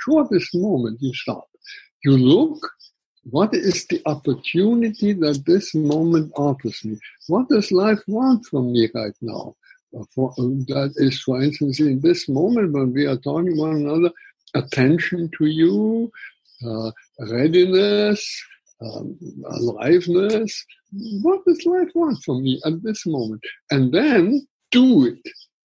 shortest 0.04 0.54
moment 0.54 0.98
you 1.00 1.14
stop. 1.14 1.48
You 2.04 2.16
look, 2.16 2.68
what 3.30 3.54
is 3.54 3.86
the 3.86 4.00
opportunity 4.06 5.12
that 5.12 5.42
this 5.46 5.74
moment 5.74 6.32
offers 6.36 6.84
me? 6.84 6.98
What 7.26 7.48
does 7.48 7.72
life 7.72 7.98
want 8.06 8.46
from 8.46 8.72
me 8.72 8.88
right 8.94 9.14
now? 9.20 9.56
Uh, 9.96 10.04
for, 10.14 10.30
uh, 10.38 10.42
that 10.68 10.92
is, 10.96 11.20
for 11.22 11.42
instance, 11.42 11.80
in 11.80 12.00
this 12.00 12.28
moment 12.28 12.72
when 12.72 12.92
we 12.92 13.06
are 13.06 13.16
talking 13.16 13.56
one 13.56 13.76
another, 13.76 14.10
attention 14.54 15.30
to 15.38 15.46
you, 15.46 16.10
uh, 16.64 16.90
readiness, 17.30 18.42
um, 18.80 19.18
aliveness. 19.50 20.64
What 21.22 21.44
does 21.46 21.64
life 21.66 21.88
want 21.94 22.22
from 22.24 22.42
me 22.42 22.60
at 22.64 22.82
this 22.82 23.06
moment? 23.06 23.42
And 23.70 23.92
then 23.92 24.46
do 24.70 25.06
it 25.06 25.22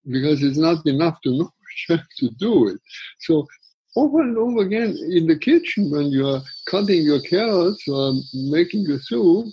because 0.09 0.41
it's 0.43 0.57
not 0.57 0.85
enough 0.85 1.19
to 1.23 1.31
know 1.31 1.51
you 1.89 1.97
have 1.97 2.07
to 2.17 2.29
do 2.39 2.67
it. 2.69 2.79
So 3.19 3.47
over 3.95 4.21
and 4.21 4.37
over 4.37 4.61
again 4.61 4.97
in 5.11 5.27
the 5.27 5.37
kitchen 5.37 5.91
when 5.91 6.07
you're 6.07 6.41
cutting 6.67 7.03
your 7.03 7.21
carrots 7.21 7.87
or 7.87 8.13
making 8.33 8.83
your 8.83 8.99
soup, 8.99 9.47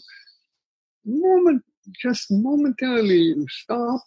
moment 1.05 1.63
just 2.03 2.31
momentarily 2.31 3.35
stop 3.49 4.01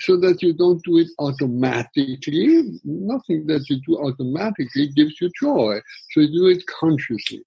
so 0.00 0.16
that 0.16 0.42
you 0.42 0.52
don't 0.52 0.82
do 0.84 0.98
it 0.98 1.08
automatically. 1.18 2.80
Nothing 2.84 3.46
that 3.46 3.68
you 3.68 3.80
do 3.86 3.98
automatically 3.98 4.88
gives 4.94 5.20
you 5.20 5.30
joy. 5.40 5.80
So 6.12 6.20
you 6.20 6.32
do 6.32 6.46
it 6.48 6.64
consciously. 6.66 7.42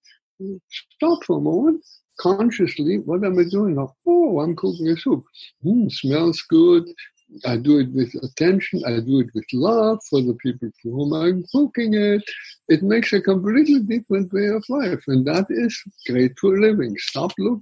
Stop 0.97 1.23
for 1.23 1.37
a 1.37 1.41
moment, 1.41 1.83
consciously, 2.19 2.97
what 2.99 3.23
am 3.23 3.39
I 3.39 3.43
doing? 3.49 3.77
Oh, 4.07 4.39
I'm 4.39 4.55
cooking 4.55 4.87
a 4.89 4.97
soup. 4.97 5.23
Mm, 5.65 5.91
smells 5.91 6.43
good. 6.49 6.85
I 7.45 7.57
do 7.57 7.79
it 7.79 7.89
with 7.93 8.13
attention. 8.23 8.83
I 8.85 8.99
do 8.99 9.21
it 9.21 9.29
with 9.33 9.45
love 9.53 9.99
for 10.09 10.21
the 10.21 10.33
people 10.35 10.69
for 10.81 10.89
whom 10.89 11.13
I'm 11.13 11.43
cooking 11.51 11.93
it. 11.93 12.23
It 12.67 12.83
makes 12.83 13.13
a 13.13 13.21
completely 13.21 13.79
different 13.79 14.31
way 14.33 14.47
of 14.47 14.63
life, 14.69 15.03
and 15.07 15.25
that 15.25 15.45
is 15.49 15.81
grateful 16.07 16.57
living. 16.59 16.95
Stop, 16.97 17.31
look. 17.37 17.61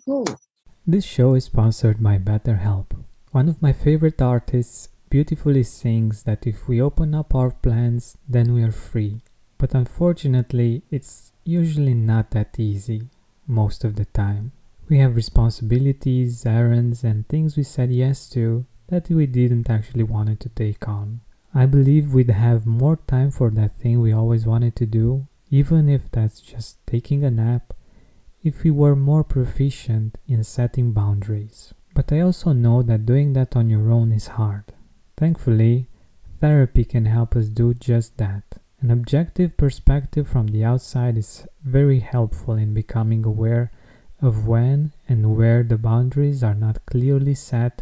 This 0.87 1.05
show 1.05 1.35
is 1.35 1.45
sponsored 1.45 2.01
by 2.01 2.17
BetterHelp. 2.17 2.87
One 3.31 3.47
of 3.47 3.61
my 3.61 3.73
favorite 3.73 4.21
artists 4.21 4.89
beautifully 5.09 5.63
sings 5.63 6.23
that 6.23 6.47
if 6.47 6.67
we 6.67 6.81
open 6.81 7.13
up 7.13 7.35
our 7.35 7.51
plans, 7.51 8.17
then 8.27 8.53
we 8.53 8.63
are 8.63 8.71
free. 8.71 9.21
But 9.57 9.75
unfortunately, 9.75 10.83
it's 10.89 11.31
usually 11.43 11.93
not 11.93 12.31
that 12.31 12.59
easy 12.59 13.09
most 13.45 13.83
of 13.83 13.95
the 13.95 14.05
time. 14.05 14.51
We 14.87 14.97
have 14.99 15.15
responsibilities, 15.15 16.45
errands, 16.45 17.03
and 17.03 17.27
things 17.27 17.55
we 17.55 17.63
said 17.63 17.91
yes 17.91 18.27
to 18.29 18.65
that 18.89 19.09
we 19.09 19.25
didn't 19.25 19.69
actually 19.69 20.03
wanted 20.03 20.39
to 20.41 20.49
take 20.49 20.87
on. 20.87 21.21
I 21.53 21.65
believe 21.65 22.13
we'd 22.13 22.29
have 22.29 22.65
more 22.65 22.97
time 23.07 23.31
for 23.31 23.49
that 23.51 23.79
thing 23.79 24.01
we 24.01 24.13
always 24.13 24.45
wanted 24.45 24.75
to 24.77 24.85
do, 24.85 25.27
even 25.49 25.89
if 25.89 26.11
that's 26.11 26.41
just 26.41 26.77
taking 26.85 27.23
a 27.23 27.31
nap, 27.31 27.73
if 28.43 28.63
we 28.63 28.71
were 28.71 28.95
more 28.95 29.23
proficient 29.23 30.17
in 30.27 30.43
setting 30.43 30.91
boundaries. 30.91 31.73
But 31.95 32.11
I 32.11 32.21
also 32.21 32.53
know 32.53 32.83
that 32.83 33.05
doing 33.05 33.33
that 33.33 33.55
on 33.55 33.69
your 33.69 33.91
own 33.91 34.11
is 34.11 34.27
hard. 34.27 34.65
Thankfully, 35.17 35.87
therapy 36.39 36.85
can 36.85 37.05
help 37.05 37.35
us 37.35 37.47
do 37.47 37.73
just 37.73 38.17
that. 38.17 38.43
An 38.81 38.91
objective 38.91 39.57
perspective 39.57 40.27
from 40.27 40.47
the 40.47 40.63
outside 40.63 41.17
is 41.17 41.45
very 41.63 41.99
helpful 41.99 42.53
in 42.53 42.73
becoming 42.73 43.25
aware 43.25 43.71
of 44.21 44.47
when 44.47 44.93
and 45.07 45.35
where 45.35 45.63
the 45.63 45.77
boundaries 45.77 46.43
are 46.43 46.53
not 46.53 46.85
clearly 46.85 47.33
set 47.33 47.81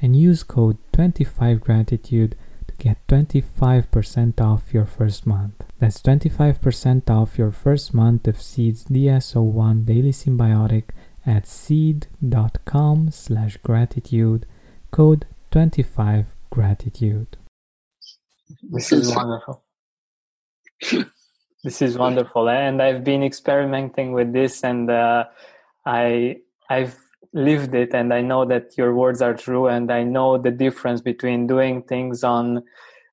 and 0.00 0.16
use 0.16 0.42
code 0.42 0.78
25gratitude 0.92 2.32
to 2.66 2.74
get 2.78 3.06
25% 3.08 4.40
off 4.40 4.72
your 4.72 4.86
first 4.86 5.26
month. 5.26 5.64
That's 5.78 6.00
25% 6.02 7.10
off 7.10 7.38
your 7.38 7.50
first 7.50 7.94
month 7.94 8.26
of 8.28 8.40
Seed's 8.40 8.84
DS01 8.84 9.86
Daily 9.86 10.12
Synbiotic 10.12 10.90
at 11.26 11.46
seed.com 11.46 13.10
slash 13.10 13.56
gratitude, 13.58 14.46
code 14.90 15.26
25 15.50 16.26
gratitude. 16.50 17.36
This 18.62 18.92
is 18.92 19.14
wonderful. 19.16 19.64
this 21.64 21.82
is 21.82 21.98
wonderful, 21.98 22.48
and 22.48 22.80
I've 22.80 23.04
been 23.04 23.22
experimenting 23.22 24.12
with 24.12 24.32
this, 24.32 24.64
and 24.64 24.90
uh, 24.90 25.24
I 25.84 26.36
I've 26.70 26.96
lived 27.32 27.74
it, 27.74 27.94
and 27.94 28.12
I 28.12 28.20
know 28.20 28.44
that 28.46 28.76
your 28.76 28.94
words 28.94 29.22
are 29.22 29.34
true, 29.34 29.66
and 29.66 29.90
I 29.90 30.02
know 30.02 30.38
the 30.38 30.50
difference 30.50 31.00
between 31.00 31.46
doing 31.46 31.82
things 31.82 32.24
on 32.24 32.62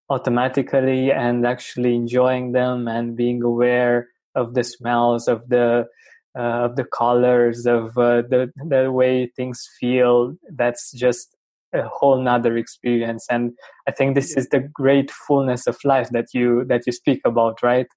automatically 0.10 1.12
and 1.12 1.46
actually 1.46 1.96
enjoying 1.96 2.52
them 2.52 2.88
and 2.88 3.16
being 3.16 3.42
aware 3.42 4.10
of 4.36 4.54
the 4.54 4.64
smells 4.64 5.28
of 5.28 5.48
the 5.50 5.86
uh, 6.38 6.66
of 6.66 6.76
the 6.76 6.84
colors 6.84 7.66
of 7.66 7.98
uh, 7.98 8.22
the 8.22 8.52
the 8.68 8.92
way 8.92 9.32
things 9.36 9.68
feel 9.80 10.36
that's 10.54 10.92
just 10.92 11.36
a 11.74 11.84
whole 11.88 12.22
nother 12.22 12.58
experience. 12.58 13.26
And 13.30 13.54
i 13.88 13.92
think 13.92 14.16
this 14.16 14.36
is 14.38 14.48
the 14.50 14.60
great 14.60 15.12
fullness 15.12 15.68
of 15.68 15.78
life 15.84 16.10
that 16.12 16.28
you 16.34 16.66
that 16.66 16.84
you 16.86 16.92
speak 16.92 17.22
about 17.26 17.64
right? 17.64 17.88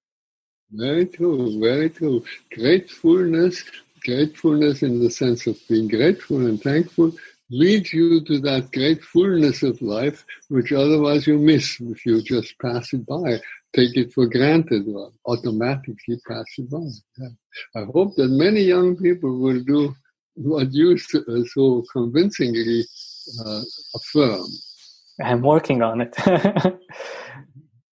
Very 0.71 1.05
true 1.05 1.59
very 1.59 1.89
true. 1.89 2.23
Gratefulness 2.53 3.63
gratefulness 4.03 4.83
in 4.83 4.99
the 4.99 5.09
sense 5.09 5.47
of 5.47 5.57
being 5.67 5.87
grateful 5.87 6.45
and 6.45 6.61
thankful 6.61 7.11
leads 7.51 7.91
you 7.93 8.23
to 8.25 8.39
that 8.39 8.71
great 8.71 9.03
fullness 9.03 9.63
of 9.63 9.81
life, 9.81 10.23
which 10.49 10.71
otherwise 10.71 11.25
you 11.25 11.37
miss 11.37 11.79
if 11.79 12.05
you 12.05 12.21
just 12.21 12.57
pass 12.59 12.93
it 12.93 13.05
by, 13.05 13.39
take 13.75 13.95
it 13.97 14.13
for 14.13 14.27
granted, 14.27 14.85
or 14.87 15.11
automatically 15.25 16.19
pass 16.27 16.45
it 16.57 16.69
by. 16.69 16.85
Yeah. 17.17 17.29
I 17.75 17.85
hope 17.85 18.15
that 18.15 18.29
many 18.29 18.61
young 18.61 18.95
people 18.95 19.39
will 19.39 19.63
do 19.63 19.95
what 20.35 20.71
you 20.71 20.97
so 20.97 21.83
convincingly 21.91 22.85
uh, 23.45 23.61
affirm. 23.95 24.45
I'm 25.21 25.41
working 25.41 25.81
on 25.81 26.01
it. 26.01 26.15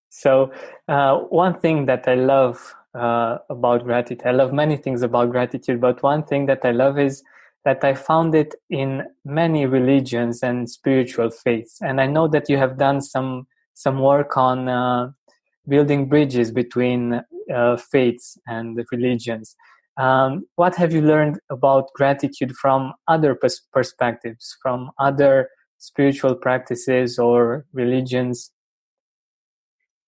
so, 0.09 0.51
uh, 0.87 1.17
one 1.17 1.59
thing 1.59 1.85
that 1.87 2.07
I 2.07 2.15
love 2.15 2.75
uh, 2.97 3.37
about 3.49 3.83
gratitude, 3.83 4.25
I 4.25 4.31
love 4.31 4.51
many 4.53 4.77
things 4.77 5.01
about 5.01 5.31
gratitude, 5.31 5.79
but 5.79 6.01
one 6.01 6.23
thing 6.23 6.47
that 6.47 6.61
I 6.63 6.71
love 6.71 6.97
is 6.97 7.23
that 7.65 7.83
I 7.83 7.93
found 7.93 8.33
it 8.33 8.55
in 8.69 9.03
many 9.25 9.65
religions 9.65 10.41
and 10.41 10.69
spiritual 10.69 11.29
faiths. 11.29 11.79
And 11.81 11.99
I 11.99 12.07
know 12.07 12.27
that 12.29 12.49
you 12.49 12.57
have 12.57 12.77
done 12.77 13.01
some 13.01 13.47
some 13.73 13.99
work 13.99 14.37
on 14.37 14.67
uh, 14.67 15.11
building 15.67 16.07
bridges 16.09 16.51
between 16.51 17.21
uh, 17.53 17.77
faiths 17.77 18.37
and 18.47 18.79
religions. 18.91 19.55
Um, 19.97 20.47
what 20.55 20.75
have 20.75 20.93
you 20.93 21.01
learned 21.01 21.39
about 21.49 21.91
gratitude 21.93 22.55
from 22.55 22.93
other 23.07 23.35
pers- 23.35 23.61
perspectives, 23.73 24.55
from 24.61 24.91
other 24.99 25.49
spiritual 25.77 26.35
practices 26.35 27.19
or 27.19 27.65
religions? 27.73 28.51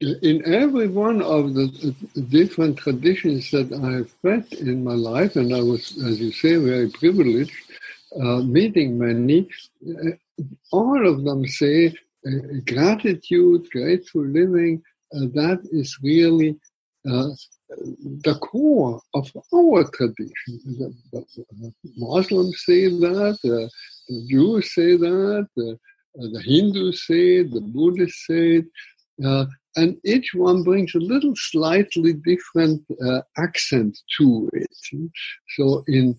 In 0.01 0.41
every 0.45 0.88
one 0.88 1.21
of 1.21 1.53
the 1.53 1.95
different 2.29 2.77
traditions 2.77 3.51
that 3.51 3.71
I've 3.73 4.13
met 4.23 4.51
in 4.53 4.83
my 4.83 4.93
life, 4.93 5.35
and 5.35 5.53
I 5.53 5.62
was, 5.62 5.97
as 6.05 6.21
you 6.21 6.31
say, 6.31 6.55
very 6.55 6.89
privileged, 6.89 7.51
uh, 8.19 8.38
meeting 8.38 8.97
many, 8.97 9.47
uh, 9.88 10.12
all 10.71 11.07
of 11.07 11.23
them 11.25 11.45
say 11.45 11.93
uh, 12.25 12.31
gratitude, 12.65 13.69
grateful 13.71 14.25
living, 14.25 14.81
uh, 15.13 15.25
that 15.33 15.59
is 15.71 15.97
really 16.01 16.57
uh, 17.09 17.29
the 18.23 18.38
core 18.41 19.01
of 19.13 19.29
our 19.53 19.83
tradition. 19.91 20.59
The, 20.77 20.95
the 21.12 21.25
Muslims 21.97 22.63
say 22.65 22.85
that, 22.85 23.38
the 23.43 23.69
Jews 24.29 24.73
say 24.73 24.95
that, 24.95 25.47
the 25.55 26.41
Hindus 26.43 27.05
say 27.05 27.38
it, 27.38 27.51
the 27.51 27.62
Buddhists 27.62 28.25
say 28.27 28.57
it. 28.57 28.65
Uh, 29.23 29.45
and 29.79 29.97
each 30.03 30.29
one 30.33 30.63
brings 30.63 30.93
a 30.93 30.99
little 31.13 31.35
slightly 31.35 32.13
different 32.13 32.81
uh, 33.05 33.21
accent 33.37 33.97
to 34.17 34.49
it. 34.53 34.75
So 35.55 35.83
in 35.87 36.15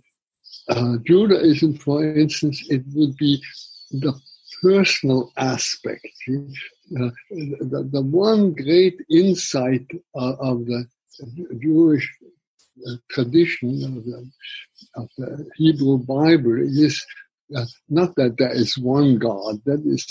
uh, 0.68 0.96
Judaism, 1.04 1.74
for 1.76 2.04
instance, 2.04 2.58
it 2.68 2.82
would 2.94 3.16
be 3.16 3.42
the 3.90 4.14
personal 4.62 5.32
aspect. 5.36 6.06
Uh, 6.28 7.10
the, 7.30 7.88
the, 7.92 8.02
one 8.02 8.52
great 8.52 8.98
insight 9.10 9.86
uh, 10.14 10.34
of 10.40 10.66
the 10.66 10.84
Jewish 11.62 12.06
uh, 12.86 12.96
tradition 13.10 13.70
of 13.84 14.04
the, 14.04 14.30
of 14.96 15.08
the, 15.18 15.46
Hebrew 15.56 15.98
Bible 15.98 16.58
is 16.60 17.04
uh, 17.56 17.66
not 17.88 18.14
that 18.16 18.36
there 18.38 18.52
is 18.52 18.78
one 18.78 19.18
God, 19.18 19.60
that 19.66 19.82
is 19.84 20.04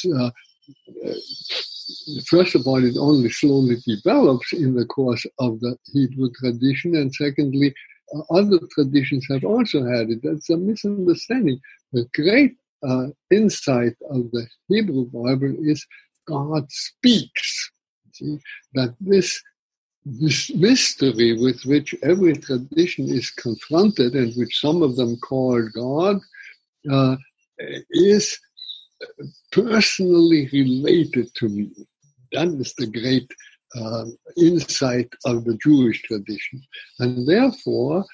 first 2.28 2.56
of 2.56 2.68
all, 2.68 2.84
it 2.84 2.98
only 2.98 3.30
slowly 3.30 3.78
develops 3.86 4.54
in 4.54 4.76
the 4.76 4.86
course 4.86 5.26
of 5.40 5.60
the 5.60 5.78
Hebrew 5.94 6.30
tradition, 6.40 6.96
and 6.96 7.14
secondly, 7.14 7.74
uh, 8.16 8.22
other 8.32 8.60
traditions 8.74 9.26
have 9.30 9.44
also 9.44 9.84
had 9.84 10.10
it. 10.10 10.20
That's 10.24 10.50
a 10.50 10.58
misunderstanding. 10.58 11.60
The 11.94 12.06
great 12.14 12.56
uh, 12.88 13.08
insight 13.32 13.96
of 14.10 14.32
the 14.32 14.48
Hebrew 14.68 15.06
Bible 15.06 15.56
is 15.62 15.86
God 16.28 16.72
speaks. 16.72 17.72
See? 18.14 18.40
That 18.74 18.96
this 19.00 19.42
this 20.06 20.50
mystery 20.56 21.38
with 21.40 21.62
which 21.66 21.94
every 22.04 22.34
tradition 22.34 23.10
is 23.10 23.30
confronted 23.32 24.14
and 24.14 24.34
which 24.36 24.60
some 24.60 24.82
of 24.82 24.96
them 24.96 25.18
call 25.18 25.62
God 25.76 26.20
uh, 26.90 27.18
is 27.92 28.40
personally 29.52 30.50
related 30.52 31.34
to 31.36 31.50
me. 31.50 31.70
That 32.32 32.48
is 32.48 32.74
the 32.78 32.88
great 32.88 33.30
uh, 33.76 34.06
insight 34.38 35.10
of 35.26 35.46
the 35.46 35.58
Jewish 35.64 36.02
tradition. 36.04 36.62
And 37.00 37.28
therefore, 37.28 38.06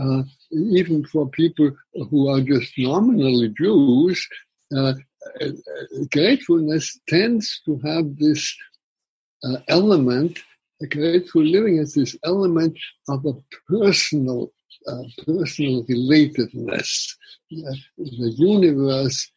uh, 0.00 0.22
even 0.52 1.04
for 1.06 1.28
people 1.30 1.70
who 2.10 2.28
are 2.28 2.40
just 2.40 2.72
nominally 2.78 3.48
Jews, 3.58 4.26
uh, 4.76 4.94
gratefulness 6.12 6.98
tends 7.08 7.60
to 7.64 7.78
have 7.84 8.16
this 8.18 8.54
uh, 9.44 9.58
element, 9.68 10.38
grateful 10.90 11.42
living 11.42 11.78
has 11.78 11.94
this 11.94 12.16
element 12.24 12.76
of 13.08 13.24
a 13.26 13.32
personal, 13.68 14.52
uh, 14.86 15.02
personal 15.24 15.84
relatedness. 15.84 17.08
the 17.50 18.34
universe 18.36 19.30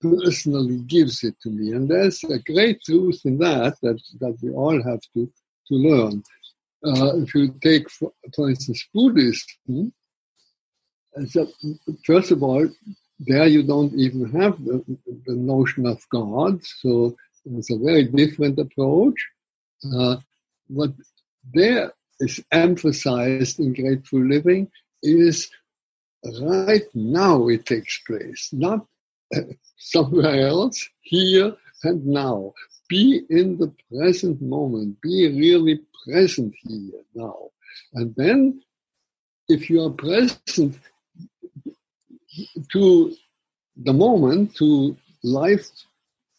personally 0.00 0.78
gives 0.78 1.22
it 1.24 1.36
to 1.42 1.50
me. 1.50 1.72
And 1.72 1.88
there's 1.88 2.22
a 2.24 2.38
great 2.38 2.82
truth 2.84 3.20
in 3.24 3.38
that 3.38 3.76
that, 3.82 4.00
that 4.20 4.36
we 4.42 4.50
all 4.50 4.82
have 4.82 5.00
to, 5.14 5.30
to 5.68 5.74
learn. 5.74 6.22
Uh, 6.84 7.16
if 7.22 7.34
you 7.34 7.54
take, 7.62 7.90
for, 7.90 8.12
for 8.34 8.48
instance, 8.48 8.86
Buddhism, 8.94 9.92
so 11.28 11.48
first 12.04 12.30
of 12.30 12.42
all, 12.42 12.68
there 13.18 13.46
you 13.46 13.62
don't 13.62 13.92
even 13.94 14.30
have 14.30 14.62
the, 14.64 14.82
the 15.26 15.34
notion 15.34 15.86
of 15.86 16.06
God, 16.08 16.64
so 16.64 17.14
it's 17.44 17.70
a 17.70 17.76
very 17.76 18.04
different 18.04 18.58
approach. 18.58 19.14
Uh, 19.94 20.16
what 20.68 20.92
there 21.52 21.92
is 22.20 22.42
emphasized 22.52 23.58
in 23.60 23.74
grateful 23.74 24.24
living 24.24 24.70
is 25.02 25.50
right 26.42 26.84
now 26.94 27.48
it 27.48 27.66
takes 27.66 27.98
place, 28.06 28.50
not 28.52 28.86
somewhere 29.76 30.46
else, 30.48 30.88
here 31.00 31.54
and 31.84 32.04
now. 32.06 32.52
Be 32.88 33.22
in 33.30 33.56
the 33.56 33.72
present 33.90 34.40
moment. 34.42 35.00
Be 35.00 35.28
really 35.28 35.80
present 36.04 36.54
here 36.62 37.02
now. 37.14 37.50
And 37.94 38.14
then, 38.16 38.62
if 39.48 39.70
you 39.70 39.82
are 39.84 39.90
present 39.90 40.78
to 42.72 43.14
the 43.76 43.92
moment, 43.92 44.54
to 44.56 44.96
life 45.22 45.68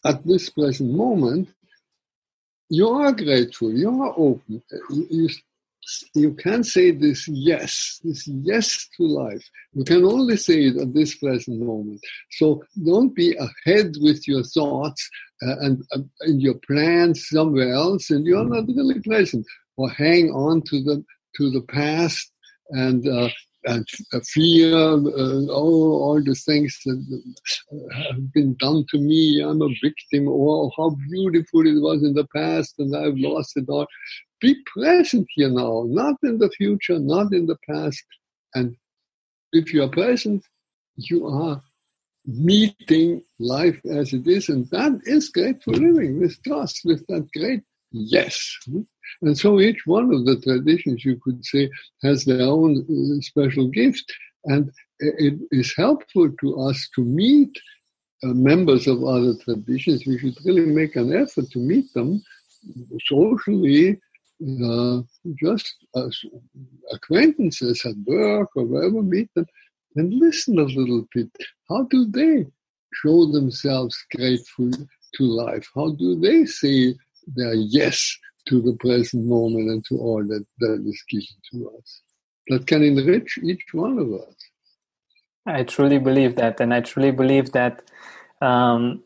at 0.04 0.24
this 0.26 0.50
present 0.50 0.90
moment, 0.90 1.48
you 2.68 2.88
are 2.88 3.12
grateful, 3.12 3.72
you 3.72 3.88
are 4.02 4.14
open. 4.16 4.62
You 4.90 5.28
you 6.14 6.34
can't 6.34 6.66
say 6.66 6.92
this 6.92 7.26
yes, 7.28 8.00
this 8.04 8.26
yes 8.28 8.88
to 8.96 9.04
life. 9.04 9.44
You 9.72 9.84
can 9.84 10.04
only 10.04 10.36
say 10.36 10.66
it 10.66 10.76
at 10.76 10.94
this 10.94 11.16
present 11.16 11.60
moment. 11.60 12.00
So 12.32 12.62
don't 12.84 13.14
be 13.14 13.36
ahead 13.36 13.94
with 14.00 14.26
your 14.28 14.44
thoughts 14.44 15.08
uh, 15.42 15.56
and, 15.60 15.82
uh, 15.92 16.00
and 16.20 16.40
your 16.40 16.58
plans 16.66 17.28
somewhere 17.28 17.74
else, 17.74 18.10
and 18.10 18.24
you're 18.24 18.44
not 18.44 18.66
really 18.68 19.00
present. 19.00 19.44
Or 19.76 19.90
hang 19.90 20.30
on 20.30 20.62
to 20.66 20.82
the 20.82 21.04
to 21.36 21.50
the 21.50 21.62
past 21.62 22.30
and 22.70 23.08
uh, 23.08 23.30
and 23.64 23.88
fear, 24.24 24.76
uh, 24.76 24.98
oh, 25.50 25.92
all 26.02 26.22
the 26.22 26.34
things 26.34 26.78
that 26.84 27.22
have 27.94 28.32
been 28.32 28.54
done 28.58 28.84
to 28.90 28.98
me. 28.98 29.40
I'm 29.40 29.62
a 29.62 29.68
victim. 29.82 30.26
Oh, 30.28 30.70
how 30.76 30.90
beautiful 31.10 31.66
it 31.66 31.80
was 31.80 32.02
in 32.02 32.14
the 32.14 32.26
past, 32.34 32.74
and 32.78 32.94
I've 32.94 33.16
lost 33.16 33.56
it 33.56 33.66
all 33.68 33.86
be 34.42 34.56
present 34.74 35.26
here 35.34 35.48
now, 35.48 35.84
not 35.86 36.16
in 36.22 36.38
the 36.38 36.50
future, 36.50 36.98
not 36.98 37.32
in 37.32 37.46
the 37.46 37.56
past. 37.68 38.04
And 38.54 38.76
if 39.52 39.72
you 39.72 39.82
are 39.84 39.88
present, 39.88 40.44
you 40.96 41.26
are 41.26 41.62
meeting 42.26 43.22
life 43.38 43.80
as 43.90 44.12
it 44.12 44.26
is. 44.26 44.48
And 44.48 44.68
that 44.70 45.00
is 45.04 45.30
grateful 45.30 45.74
living 45.74 46.20
with 46.20 46.42
trust, 46.42 46.80
with 46.84 47.06
that 47.06 47.28
great 47.34 47.62
yes. 47.92 48.58
And 49.22 49.38
so 49.38 49.60
each 49.60 49.86
one 49.86 50.12
of 50.12 50.26
the 50.26 50.40
traditions, 50.40 51.04
you 51.04 51.18
could 51.22 51.44
say, 51.44 51.70
has 52.02 52.24
their 52.24 52.42
own 52.42 52.72
uh, 52.80 53.20
special 53.22 53.68
gift. 53.68 54.04
And 54.44 54.72
it 54.98 55.34
is 55.50 55.74
helpful 55.76 56.30
to 56.40 56.60
us 56.60 56.88
to 56.94 57.04
meet 57.04 57.50
uh, 58.24 58.28
members 58.28 58.86
of 58.86 59.04
other 59.04 59.34
traditions. 59.44 60.06
We 60.06 60.18
should 60.18 60.36
really 60.44 60.66
make 60.66 60.96
an 60.96 61.14
effort 61.14 61.50
to 61.52 61.58
meet 61.58 61.92
them 61.94 62.22
socially, 63.06 64.00
uh, 64.42 65.02
just 65.36 65.74
acquaintances 66.92 67.84
at 67.84 67.94
work 68.06 68.50
or 68.56 68.64
wherever, 68.64 69.02
meet 69.02 69.30
them 69.34 69.46
and 69.96 70.12
listen 70.14 70.58
a 70.58 70.64
little 70.64 71.06
bit. 71.14 71.30
How 71.68 71.84
do 71.84 72.06
they 72.06 72.46
show 72.94 73.30
themselves 73.30 73.96
grateful 74.14 74.70
to 75.14 75.22
life? 75.22 75.68
How 75.74 75.92
do 75.92 76.18
they 76.18 76.44
say 76.46 76.94
their 77.26 77.54
yes 77.54 78.16
to 78.48 78.60
the 78.60 78.76
present 78.80 79.26
moment 79.26 79.70
and 79.70 79.84
to 79.86 79.98
all 79.98 80.24
that, 80.24 80.44
that 80.58 80.84
is 80.86 81.02
given 81.08 81.26
to 81.52 81.70
us? 81.78 82.00
That 82.48 82.66
can 82.66 82.82
enrich 82.82 83.38
each 83.42 83.64
one 83.72 83.98
of 83.98 84.12
us. 84.12 84.34
I 85.46 85.64
truly 85.64 85.98
believe 85.98 86.36
that, 86.36 86.60
and 86.60 86.72
I 86.72 86.80
truly 86.80 87.10
believe 87.10 87.52
that 87.52 87.82
um, 88.40 89.02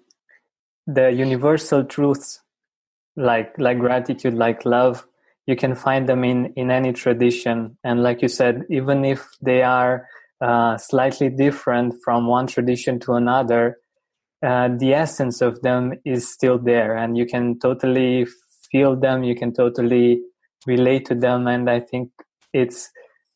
the 0.86 1.10
universal 1.10 1.84
truths, 1.84 2.40
like 3.16 3.58
like 3.58 3.78
gratitude, 3.78 4.34
like 4.34 4.64
love, 4.64 5.06
you 5.46 5.56
can 5.56 5.74
find 5.74 6.08
them 6.08 6.24
in 6.24 6.52
in 6.56 6.70
any 6.70 6.92
tradition. 6.92 7.78
And 7.84 8.02
like 8.02 8.22
you 8.22 8.28
said, 8.28 8.64
even 8.68 9.04
if 9.04 9.26
they 9.40 9.62
are 9.62 10.08
uh, 10.40 10.76
slightly 10.76 11.30
different 11.30 11.94
from 12.04 12.26
one 12.26 12.46
tradition 12.46 12.98
to 13.00 13.14
another, 13.14 13.78
uh, 14.44 14.68
the 14.76 14.92
essence 14.94 15.40
of 15.40 15.62
them 15.62 15.94
is 16.04 16.30
still 16.30 16.58
there, 16.58 16.96
and 16.96 17.16
you 17.16 17.26
can 17.26 17.58
totally 17.58 18.26
feel 18.70 18.96
them. 18.96 19.24
You 19.24 19.34
can 19.34 19.52
totally 19.52 20.20
relate 20.66 21.06
to 21.06 21.14
them, 21.14 21.46
and 21.46 21.70
I 21.70 21.80
think 21.80 22.10
it's 22.52 22.90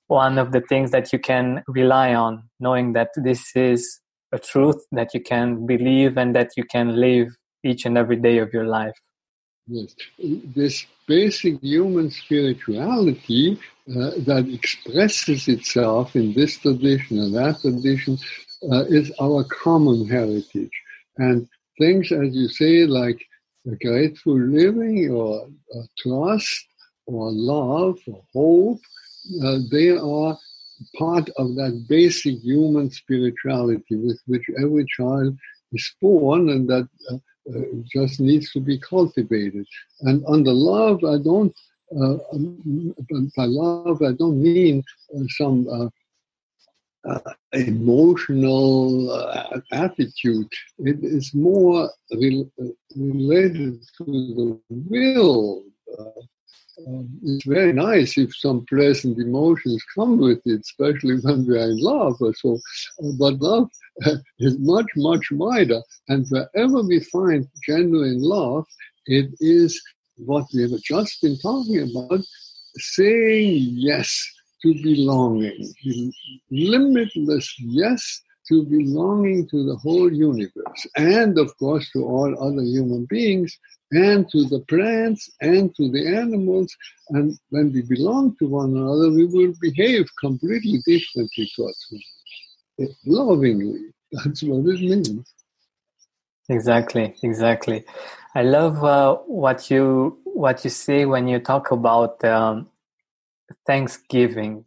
one 0.08 0.38
of 0.38 0.50
the 0.50 0.60
things 0.60 0.90
that 0.90 1.12
you 1.12 1.20
can 1.20 1.62
rely 1.68 2.14
on, 2.14 2.42
knowing 2.58 2.94
that 2.94 3.10
this 3.16 3.54
is 3.54 4.00
a 4.32 4.38
truth 4.38 4.84
that 4.92 5.14
you 5.14 5.20
can 5.20 5.66
believe 5.66 6.16
and 6.16 6.34
that 6.34 6.50
you 6.56 6.64
can 6.64 6.96
live 6.96 7.28
each 7.62 7.86
and 7.86 7.96
every 7.96 8.16
day 8.16 8.38
of 8.38 8.52
your 8.52 8.64
life. 8.64 8.98
Yes, 9.72 9.94
this 10.56 10.86
basic 11.06 11.60
human 11.60 12.10
spirituality 12.10 13.58
uh, 13.88 14.10
that 14.28 14.50
expresses 14.52 15.46
itself 15.48 16.16
in 16.16 16.32
this 16.34 16.58
tradition 16.58 17.18
and 17.20 17.34
that 17.36 17.60
tradition 17.60 18.18
uh, 18.72 18.84
is 18.86 19.12
our 19.20 19.44
common 19.44 20.08
heritage. 20.08 20.76
And 21.18 21.48
things, 21.78 22.10
as 22.10 22.34
you 22.34 22.48
say, 22.48 22.84
like 22.86 23.20
grateful 23.80 24.38
living 24.40 25.10
or 25.12 25.46
uh, 25.76 25.82
trust 26.02 26.66
or 27.06 27.30
love 27.30 27.98
or 28.08 28.22
hope, 28.34 28.80
uh, 29.44 29.58
they 29.70 29.90
are 29.90 30.36
part 30.98 31.28
of 31.36 31.54
that 31.60 31.86
basic 31.88 32.36
human 32.40 32.90
spirituality 32.90 33.96
with 33.96 34.20
which 34.26 34.46
every 34.62 34.86
child 34.96 35.36
is 35.72 35.94
born 36.00 36.48
and 36.50 36.68
that 36.68 36.88
uh, 37.54 37.58
uh, 37.58 37.62
just 37.92 38.20
needs 38.20 38.52
to 38.52 38.60
be 38.60 38.78
cultivated. 38.78 39.66
And 40.00 40.24
under 40.26 40.52
love, 40.52 41.04
I 41.04 41.18
don't, 41.18 41.54
uh, 41.96 42.18
um, 42.32 42.94
by 43.36 43.44
love, 43.44 44.02
I 44.02 44.12
don't 44.12 44.42
mean 44.42 44.82
uh, 45.14 45.24
some 45.28 45.68
uh, 45.68 45.88
uh, 47.08 47.32
emotional 47.52 49.10
attitude. 49.72 50.48
It 50.78 51.02
is 51.02 51.34
more 51.34 51.90
re- 52.12 52.50
related 52.96 53.82
to 53.98 54.04
the 54.04 54.60
will 54.88 55.64
um, 56.86 57.08
it's 57.22 57.44
very 57.44 57.72
nice 57.72 58.16
if 58.16 58.34
some 58.36 58.64
pleasant 58.66 59.18
emotions 59.18 59.82
come 59.94 60.18
with 60.18 60.40
it, 60.44 60.60
especially 60.60 61.18
when 61.22 61.46
we 61.46 61.58
are 61.58 61.70
in 61.70 61.78
love 61.78 62.16
or 62.20 62.34
so. 62.34 62.58
Uh, 63.02 63.12
but 63.18 63.40
love 63.40 63.68
uh, 64.06 64.16
is 64.38 64.58
much, 64.58 64.86
much 64.96 65.30
wider. 65.32 65.80
And 66.08 66.26
wherever 66.28 66.82
we 66.82 67.00
find 67.00 67.48
genuine 67.66 68.22
love, 68.22 68.66
it 69.06 69.30
is 69.40 69.80
what 70.16 70.44
we 70.54 70.62
have 70.62 70.80
just 70.82 71.20
been 71.22 71.38
talking 71.38 71.90
about 71.90 72.20
saying 72.76 73.66
yes 73.72 74.22
to 74.62 74.74
belonging, 74.82 75.72
limitless 76.50 77.54
yes 77.58 78.22
to 78.50 78.64
belonging 78.64 79.48
to 79.48 79.64
the 79.64 79.76
whole 79.76 80.12
universe, 80.12 80.82
and 80.96 81.38
of 81.38 81.56
course 81.56 81.90
to 81.92 82.04
all 82.04 82.30
other 82.46 82.62
human 82.62 83.06
beings, 83.06 83.58
and 83.92 84.28
to 84.30 84.44
the 84.44 84.60
plants 84.68 85.30
and 85.40 85.74
to 85.76 85.90
the 85.90 86.06
animals. 86.06 86.76
And 87.10 87.38
when 87.50 87.72
we 87.72 87.82
belong 87.82 88.36
to 88.38 88.48
one 88.48 88.70
another, 88.76 89.10
we 89.10 89.26
will 89.26 89.54
behave 89.60 90.06
completely 90.20 90.80
differently 90.86 91.50
towards 91.56 91.86
one 91.90 92.02
another. 92.78 92.94
Lovingly. 93.06 93.80
That's 94.12 94.42
what 94.42 94.66
it 94.74 94.80
means. 94.80 95.32
Exactly, 96.48 97.14
exactly. 97.22 97.84
I 98.34 98.42
love 98.42 98.82
uh, 98.82 99.14
what 99.26 99.70
you 99.70 100.18
what 100.24 100.64
you 100.64 100.70
say 100.70 101.04
when 101.04 101.28
you 101.28 101.38
talk 101.38 101.70
about 101.70 102.24
um, 102.24 102.68
Thanksgiving. 103.66 104.66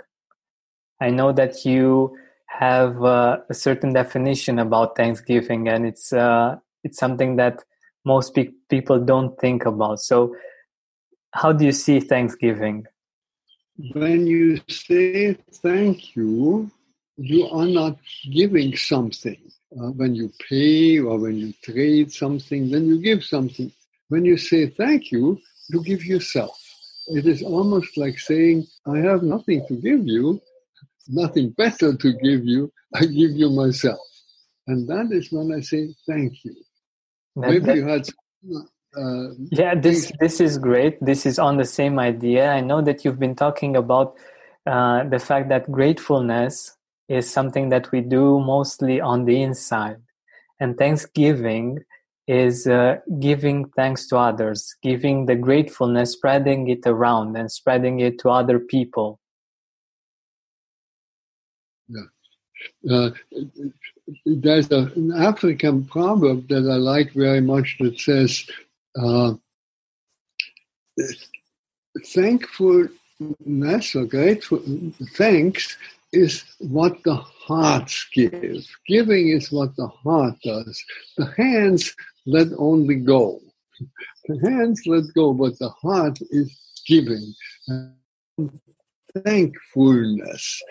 I 1.02 1.10
know 1.10 1.34
that 1.34 1.66
you 1.66 2.18
have 2.60 3.04
uh, 3.04 3.38
a 3.50 3.54
certain 3.54 3.94
definition 3.94 4.60
about 4.60 4.96
Thanksgiving, 4.96 5.68
and 5.68 5.86
it's 5.86 6.14
uh, 6.14 6.58
it's 6.84 7.00
something 7.00 7.36
that 7.38 7.64
most 8.06 8.36
pe- 8.36 8.54
people 8.70 9.00
don't 9.00 9.40
think 9.40 9.66
about. 9.66 10.00
So, 10.00 10.36
how 11.32 11.52
do 11.52 11.66
you 11.66 11.72
see 11.72 12.00
Thanksgiving? 12.00 12.86
When 13.94 14.28
you 14.28 14.62
say 14.70 15.34
thank 15.64 16.16
you, 16.16 16.70
you 17.18 17.48
are 17.48 17.66
not 17.66 17.98
giving 18.32 18.78
something. 18.78 19.42
Uh, 19.76 19.90
when 20.00 20.14
you 20.14 20.32
pay 20.48 21.00
or 21.00 21.18
when 21.18 21.36
you 21.38 21.54
trade 21.64 22.12
something, 22.14 22.70
then 22.70 22.86
you 22.86 23.02
give 23.02 23.24
something. 23.24 23.72
When 24.10 24.26
you 24.26 24.38
say 24.38 24.68
thank 24.68 25.12
you, 25.12 25.40
you 25.70 25.84
give 25.84 26.06
yourself. 26.06 26.60
It 27.08 27.26
is 27.26 27.42
almost 27.42 27.98
like 27.98 28.20
saying, 28.20 28.68
I 28.86 28.98
have 29.00 29.24
nothing 29.24 29.66
to 29.68 29.74
give 29.76 30.08
you, 30.08 30.40
nothing 31.08 31.52
better 31.52 31.96
to 31.96 32.14
give 32.14 32.46
you, 32.46 32.72
I 32.94 33.02
give 33.02 33.32
you 33.32 33.50
myself. 33.50 34.00
And 34.68 34.88
that 34.88 35.10
is 35.12 35.32
when 35.32 35.54
I 35.54 35.62
say 35.62 35.94
thank 36.08 36.44
you. 36.44 36.56
Maybe 37.36 37.60
that, 37.60 37.76
you 37.76 37.88
had. 37.88 38.08
Uh, 38.96 39.34
yeah, 39.52 39.76
this 39.76 40.12
this 40.20 40.40
is 40.40 40.58
great. 40.58 41.04
This 41.04 41.26
is 41.26 41.40
on 41.40 41.58
the 41.58 41.66
same 41.66 41.98
idea. 42.00 42.52
I 42.52 42.62
know 42.62 42.82
that 42.82 43.04
you've 43.04 43.20
been 43.20 43.36
talking 43.36 43.76
about 43.76 44.16
uh, 44.68 45.04
the 45.04 45.20
fact 45.20 45.50
that 45.50 45.72
gratefulness 45.72 46.78
is 47.10 47.30
something 47.30 47.70
that 47.70 47.92
we 47.92 48.02
do 48.02 48.40
mostly 48.40 49.02
on 49.02 49.26
the 49.26 49.42
inside, 49.42 49.98
and 50.60 50.78
Thanksgiving 50.78 51.80
is 52.28 52.68
uh, 52.68 52.98
giving 53.20 53.68
thanks 53.76 54.08
to 54.08 54.18
others, 54.18 54.76
giving 54.82 55.26
the 55.26 55.36
gratefulness, 55.36 56.14
spreading 56.14 56.70
it 56.70 56.86
around, 56.86 57.36
and 57.36 57.52
spreading 57.52 58.00
it 58.00 58.20
to 58.20 58.30
other 58.30 58.60
people. 58.60 59.20
Yeah. 61.90 62.02
Uh, 62.90 63.12
there's 64.26 64.72
a, 64.72 64.92
an 64.96 65.14
African 65.14 65.86
proverb 65.86 66.48
that 66.50 66.70
I 66.70 66.76
like 66.76 67.14
very 67.14 67.42
much 67.42 67.78
that 67.80 68.00
says, 68.00 68.46
uh, 69.00 69.34
thankfulness 72.08 73.96
or 73.96 74.06
grateful 74.06 74.62
thanks 75.16 75.78
is 76.12 76.44
what 76.60 77.04
the 77.04 77.16
hearts 77.16 78.06
give. 78.14 78.66
Giving 78.88 79.30
is 79.30 79.52
what 79.52 79.76
the 79.76 79.88
heart 79.88 80.36
does. 80.44 80.84
The 81.18 81.34
hands 81.38 81.96
let 82.26 82.48
only 82.58 82.96
go. 82.96 83.42
The 84.28 84.40
hands 84.50 84.84
let 84.86 85.04
go, 85.16 85.34
but 85.34 85.58
the 85.60 85.70
heart 85.70 86.20
is 86.30 86.56
giving. 86.86 87.34
Thankfulness. 89.26 90.62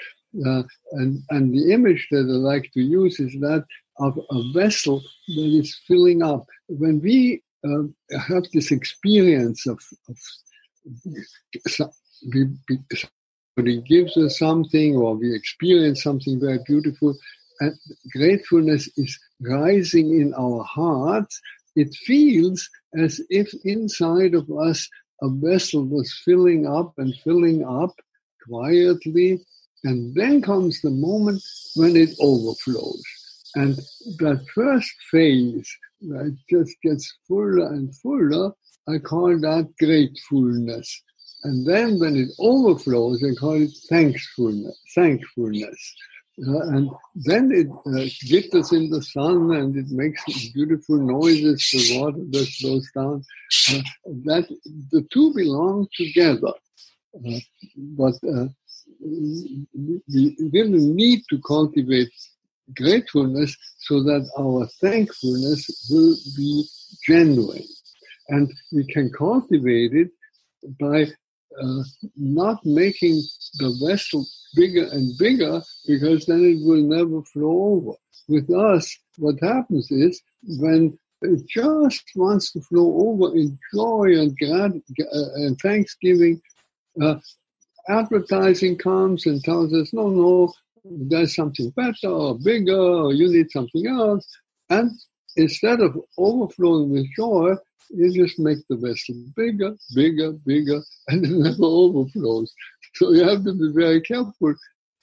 Uh, 0.46 0.62
and, 0.92 1.22
and 1.30 1.54
the 1.54 1.72
image 1.72 2.08
that 2.10 2.20
I 2.20 2.52
like 2.52 2.70
to 2.72 2.80
use 2.80 3.20
is 3.20 3.32
that 3.40 3.64
of 3.98 4.18
a 4.30 4.52
vessel 4.52 5.02
that 5.28 5.60
is 5.60 5.78
filling 5.86 6.22
up. 6.22 6.46
When 6.68 7.00
we 7.00 7.42
uh, 7.64 7.82
have 8.18 8.44
this 8.52 8.70
experience 8.70 9.66
of, 9.66 9.78
of 10.08 10.16
somebody 11.68 13.80
gives 13.82 14.16
us 14.16 14.38
something 14.38 14.96
or 14.96 15.14
we 15.14 15.34
experience 15.34 16.02
something 16.02 16.40
very 16.40 16.58
beautiful, 16.66 17.16
and 17.60 17.74
gratefulness 18.12 18.88
is 18.96 19.18
rising 19.40 20.20
in 20.20 20.34
our 20.34 20.64
hearts, 20.64 21.40
it 21.76 21.94
feels 22.06 22.68
as 22.98 23.20
if 23.28 23.52
inside 23.64 24.34
of 24.34 24.50
us 24.50 24.88
a 25.22 25.28
vessel 25.28 25.84
was 25.84 26.12
filling 26.24 26.66
up 26.66 26.94
and 26.98 27.14
filling 27.22 27.64
up 27.64 27.94
quietly. 28.48 29.40
And 29.84 30.14
then 30.14 30.42
comes 30.42 30.80
the 30.80 30.90
moment 30.90 31.42
when 31.74 31.96
it 31.96 32.10
overflows. 32.20 33.02
And 33.54 33.76
that 34.18 34.44
first 34.54 34.92
phase, 35.10 35.68
that 36.02 36.36
just 36.48 36.74
gets 36.82 37.12
fuller 37.28 37.66
and 37.66 37.94
fuller, 37.96 38.52
I 38.88 38.98
call 38.98 39.38
that 39.40 39.72
gratefulness. 39.78 41.02
And 41.44 41.66
then 41.66 41.98
when 41.98 42.16
it 42.16 42.28
overflows, 42.38 43.22
I 43.24 43.34
call 43.34 43.60
it 43.62 43.72
thankfulness. 43.88 44.78
Thankfulness. 44.94 45.94
Uh, 46.46 46.60
and 46.68 46.90
then 47.14 47.50
it 47.52 47.68
uh, 47.68 48.08
glitters 48.28 48.72
in 48.72 48.88
the 48.88 49.02
sun 49.02 49.52
and 49.54 49.76
it 49.76 49.90
makes 49.90 50.22
beautiful 50.50 50.96
noises, 50.96 51.68
the 51.72 52.00
water 52.00 52.24
that 52.30 52.48
flows 52.58 52.88
down. 52.94 53.22
Uh, 53.70 53.82
that 54.24 54.48
the 54.92 55.06
two 55.12 55.32
belong 55.34 55.86
together. 55.94 56.52
Uh, 57.14 57.38
but 57.76 58.14
uh, 58.26 58.46
we 59.02 60.36
really 60.52 60.86
need 60.86 61.22
to 61.30 61.40
cultivate 61.46 62.10
gratefulness 62.76 63.56
so 63.80 64.02
that 64.02 64.28
our 64.38 64.66
thankfulness 64.80 65.88
will 65.90 66.16
be 66.36 66.64
genuine. 67.06 67.66
And 68.28 68.52
we 68.72 68.84
can 68.86 69.10
cultivate 69.10 69.92
it 69.92 70.10
by 70.80 71.06
uh, 71.60 71.82
not 72.16 72.64
making 72.64 73.20
the 73.58 73.76
vessel 73.86 74.24
bigger 74.54 74.88
and 74.92 75.16
bigger 75.18 75.60
because 75.86 76.26
then 76.26 76.44
it 76.44 76.64
will 76.64 76.82
never 76.82 77.22
flow 77.32 77.74
over. 77.76 77.96
With 78.28 78.50
us, 78.50 78.96
what 79.18 79.36
happens 79.42 79.90
is 79.90 80.22
when 80.42 80.96
it 81.22 81.46
just 81.48 82.04
wants 82.14 82.52
to 82.52 82.60
flow 82.62 83.08
over 83.08 83.36
in 83.36 83.58
joy 83.74 84.18
and, 84.18 84.36
grat- 84.38 84.72
uh, 85.14 85.34
and 85.34 85.58
thanksgiving, 85.58 86.40
uh, 87.00 87.16
advertising 87.88 88.78
comes 88.78 89.26
and 89.26 89.42
tells 89.42 89.72
us, 89.72 89.92
no, 89.92 90.08
no, 90.08 90.52
there's 90.84 91.34
something 91.34 91.70
better 91.70 92.08
or 92.08 92.38
bigger, 92.38 92.78
or 92.78 93.12
you 93.12 93.28
need 93.28 93.50
something 93.50 93.86
else. 93.86 94.26
And 94.70 94.90
instead 95.36 95.80
of 95.80 95.96
overflowing 96.18 96.90
with 96.90 97.06
joy, 97.16 97.54
you 97.90 98.12
just 98.12 98.38
make 98.38 98.58
the 98.68 98.76
vessel 98.76 99.14
bigger, 99.36 99.76
bigger, 99.94 100.32
bigger, 100.32 100.80
and 101.08 101.24
it 101.24 101.30
never 101.30 101.64
overflows. 101.64 102.52
So 102.94 103.12
you 103.12 103.28
have 103.28 103.44
to 103.44 103.54
be 103.54 103.72
very 103.74 104.00
careful 104.00 104.54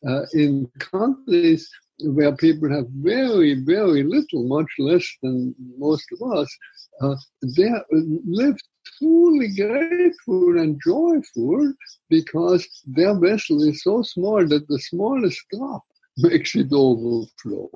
uh, 0.07 0.23
in 0.33 0.69
countries 0.79 1.69
where 2.01 2.35
people 2.35 2.69
have 2.69 2.87
very, 2.89 3.61
very 3.65 4.03
little, 4.03 4.47
much 4.47 4.67
less 4.77 5.05
than 5.21 5.53
most 5.77 6.05
of 6.13 6.31
us. 6.31 6.57
Uh, 7.01 7.15
they 7.57 7.69
live 7.89 8.57
truly 8.99 9.49
grateful 9.55 10.59
and 10.59 10.79
joyful 10.83 11.73
because 12.09 12.67
their 12.85 13.17
vessel 13.19 13.63
is 13.63 13.83
so 13.83 14.01
small 14.03 14.45
that 14.47 14.67
the 14.67 14.79
smallest 14.79 15.39
drop 15.51 15.83
makes 16.17 16.55
it 16.55 16.71
overflow. 16.71 17.69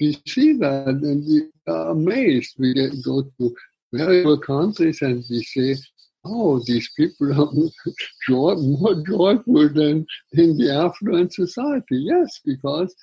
We 0.00 0.16
see 0.26 0.52
that 0.58 0.88
and 0.88 1.24
we 1.26 1.48
are 1.72 1.90
amazed. 1.90 2.54
We 2.58 2.74
get, 2.74 2.92
go 3.04 3.22
to 3.38 3.54
various 3.92 4.38
countries 4.46 5.02
and 5.02 5.24
we 5.30 5.42
say, 5.42 5.76
oh, 6.24 6.60
these 6.66 6.90
people 6.96 7.32
are 7.32 7.92
joy, 8.28 8.54
more 8.56 9.02
joyful 9.06 9.68
than 9.70 10.06
in 10.34 10.56
the 10.58 10.70
affluent 10.72 11.32
society. 11.32 12.06
Yes, 12.12 12.40
because 12.44 12.94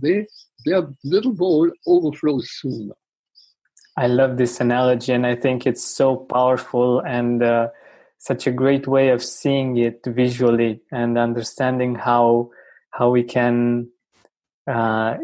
they, 0.00 0.26
their 0.64 0.88
little 1.04 1.34
bowl 1.34 1.70
overflows 1.86 2.50
sooner. 2.60 2.94
I 3.98 4.06
love 4.06 4.36
this 4.36 4.60
analogy, 4.60 5.12
and 5.12 5.26
I 5.26 5.34
think 5.34 5.66
it's 5.66 5.82
so 5.82 6.14
powerful 6.14 7.00
and 7.00 7.42
uh, 7.42 7.70
such 8.18 8.46
a 8.46 8.52
great 8.52 8.86
way 8.86 9.08
of 9.08 9.24
seeing 9.24 9.76
it 9.76 10.02
visually 10.06 10.80
and 10.92 11.18
understanding 11.18 11.96
how 11.96 12.50
how 12.92 13.10
we 13.10 13.24
can 13.24 13.88
uh, 14.70 15.16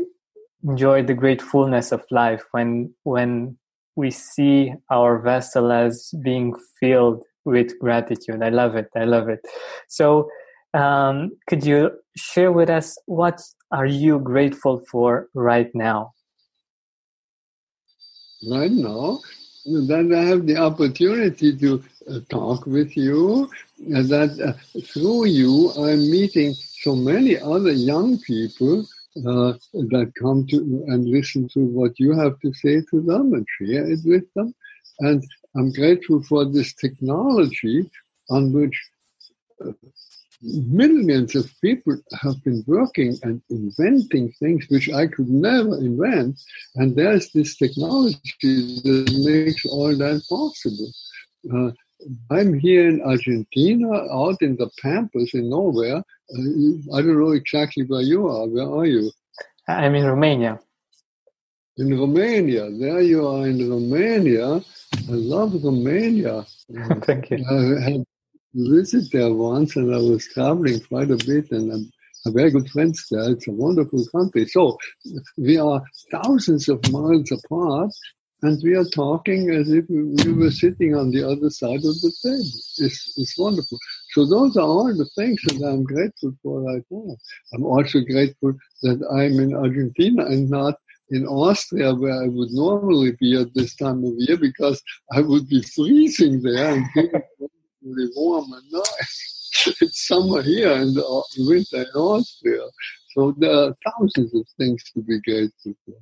enjoy 0.64 1.04
the 1.04 1.14
great 1.14 1.40
fullness 1.40 1.92
of 1.92 2.02
life 2.10 2.42
when 2.50 2.92
when 3.04 3.56
we 3.94 4.10
see 4.10 4.74
our 4.90 5.20
vessel 5.20 5.70
as 5.70 6.12
being 6.24 6.52
filled 6.80 7.22
with 7.44 7.78
gratitude. 7.78 8.42
I 8.42 8.48
love 8.48 8.74
it. 8.74 8.88
I 8.96 9.04
love 9.04 9.28
it. 9.28 9.38
So, 9.86 10.28
um, 10.72 11.30
could 11.46 11.64
you 11.64 11.92
share 12.16 12.50
with 12.50 12.70
us 12.70 12.98
what 13.06 13.40
are 13.70 13.86
you 13.86 14.18
grateful 14.18 14.82
for 14.90 15.28
right 15.32 15.70
now? 15.74 16.14
Right 18.48 18.70
now 18.70 19.20
that 19.64 20.12
I 20.14 20.24
have 20.24 20.46
the 20.46 20.58
opportunity 20.58 21.56
to 21.56 21.82
uh, 22.10 22.20
talk 22.28 22.66
with 22.66 22.96
you, 22.96 23.50
and 23.78 24.08
that 24.08 24.38
uh, 24.40 24.80
through 24.92 25.26
you 25.26 25.70
I'm 25.72 26.10
meeting 26.10 26.54
so 26.54 26.94
many 26.94 27.38
other 27.38 27.72
young 27.72 28.18
people 28.18 28.86
uh, 29.16 29.54
that 29.72 30.12
come 30.20 30.46
to 30.48 30.84
and 30.88 31.08
listen 31.08 31.48
to 31.54 31.60
what 31.60 31.98
you 31.98 32.12
have 32.18 32.38
to 32.40 32.52
say 32.52 32.82
to 32.90 33.00
them 33.00 33.32
and 33.32 33.46
share 33.58 33.90
it 33.90 34.00
with 34.04 34.24
them. 34.34 34.54
And 35.00 35.24
I'm 35.56 35.72
grateful 35.72 36.22
for 36.24 36.44
this 36.44 36.74
technology 36.74 37.90
on 38.28 38.52
which 38.52 38.78
uh, 39.64 39.72
millions 40.44 41.34
of 41.34 41.50
people 41.60 41.96
have 42.20 42.42
been 42.44 42.62
working 42.66 43.16
and 43.22 43.40
inventing 43.50 44.32
things 44.32 44.66
which 44.68 44.90
I 44.92 45.06
could 45.06 45.28
never 45.28 45.76
invent. 45.78 46.38
And 46.76 46.94
there's 46.94 47.30
this 47.32 47.56
technology 47.56 48.20
that 48.84 49.22
makes 49.24 49.64
all 49.66 49.96
that 49.96 50.22
possible. 50.28 50.90
Uh, 51.52 51.70
I'm 52.30 52.58
here 52.58 52.88
in 52.88 53.00
Argentina, 53.02 53.90
out 54.12 54.42
in 54.42 54.56
the 54.56 54.70
Pampas 54.82 55.32
in 55.32 55.48
nowhere. 55.48 55.96
Uh, 55.96 56.96
I 56.96 57.00
don't 57.00 57.18
know 57.18 57.32
exactly 57.32 57.84
where 57.84 58.02
you 58.02 58.28
are. 58.28 58.46
Where 58.46 58.68
are 58.68 58.86
you? 58.86 59.10
I'm 59.68 59.94
in 59.94 60.04
Romania. 60.04 60.60
In 61.78 61.98
Romania. 61.98 62.70
There 62.70 63.00
you 63.00 63.26
are 63.26 63.46
in 63.46 63.70
Romania. 63.70 64.60
I 64.94 65.12
love 65.12 65.54
Romania. 65.64 66.44
Thank 67.02 67.30
you. 67.30 67.44
I 67.50 67.90
had 67.90 68.04
visit 68.54 69.04
there 69.12 69.32
once 69.32 69.76
and 69.76 69.94
I 69.94 69.98
was 69.98 70.26
traveling 70.32 70.80
quite 70.80 71.10
a 71.10 71.16
bit 71.16 71.50
and 71.50 71.72
I'm 71.72 71.90
a 72.26 72.30
very 72.30 72.50
good 72.50 72.68
friends 72.70 73.04
there. 73.10 73.30
It's 73.30 73.48
a 73.48 73.52
wonderful 73.52 74.04
country. 74.14 74.46
So 74.46 74.78
we 75.36 75.58
are 75.58 75.82
thousands 76.10 76.68
of 76.68 76.80
miles 76.90 77.30
apart 77.32 77.90
and 78.42 78.60
we 78.62 78.74
are 78.74 78.84
talking 78.84 79.50
as 79.50 79.70
if 79.70 79.84
we 79.88 80.32
were 80.32 80.50
sitting 80.50 80.94
on 80.94 81.10
the 81.10 81.26
other 81.26 81.50
side 81.50 81.84
of 81.84 82.00
the 82.00 82.12
table. 82.22 82.58
It's, 82.78 83.14
it's 83.16 83.38
wonderful. 83.38 83.78
So 84.10 84.26
those 84.26 84.56
are 84.56 84.66
all 84.66 84.94
the 84.94 85.08
things 85.16 85.40
that 85.46 85.66
I'm 85.66 85.84
grateful 85.84 86.32
for 86.42 86.62
right 86.62 86.84
now. 86.90 87.16
I'm 87.54 87.64
also 87.64 88.00
grateful 88.00 88.54
that 88.82 89.02
I'm 89.10 89.40
in 89.40 89.54
Argentina 89.54 90.26
and 90.26 90.48
not 90.48 90.74
in 91.10 91.26
Austria 91.26 91.94
where 91.94 92.22
I 92.22 92.28
would 92.28 92.50
normally 92.52 93.12
be 93.20 93.38
at 93.40 93.52
this 93.54 93.74
time 93.76 94.04
of 94.04 94.14
year 94.16 94.36
because 94.36 94.82
I 95.12 95.20
would 95.20 95.48
be 95.48 95.62
freezing 95.62 96.42
there 96.42 96.74
and 96.74 96.86
warm 98.16 98.52
and 98.52 98.62
nice. 98.72 99.34
it's 99.80 100.06
summer 100.06 100.42
here 100.42 100.72
and 100.72 100.96
winter 101.38 101.82
in 101.82 101.86
Austria. 101.94 102.66
So 103.12 103.34
there 103.38 103.52
are 103.52 103.76
thousands 103.86 104.34
of 104.34 104.46
things 104.58 104.82
to 104.94 105.02
be 105.02 105.20
grateful 105.20 105.74
for. 105.84 105.94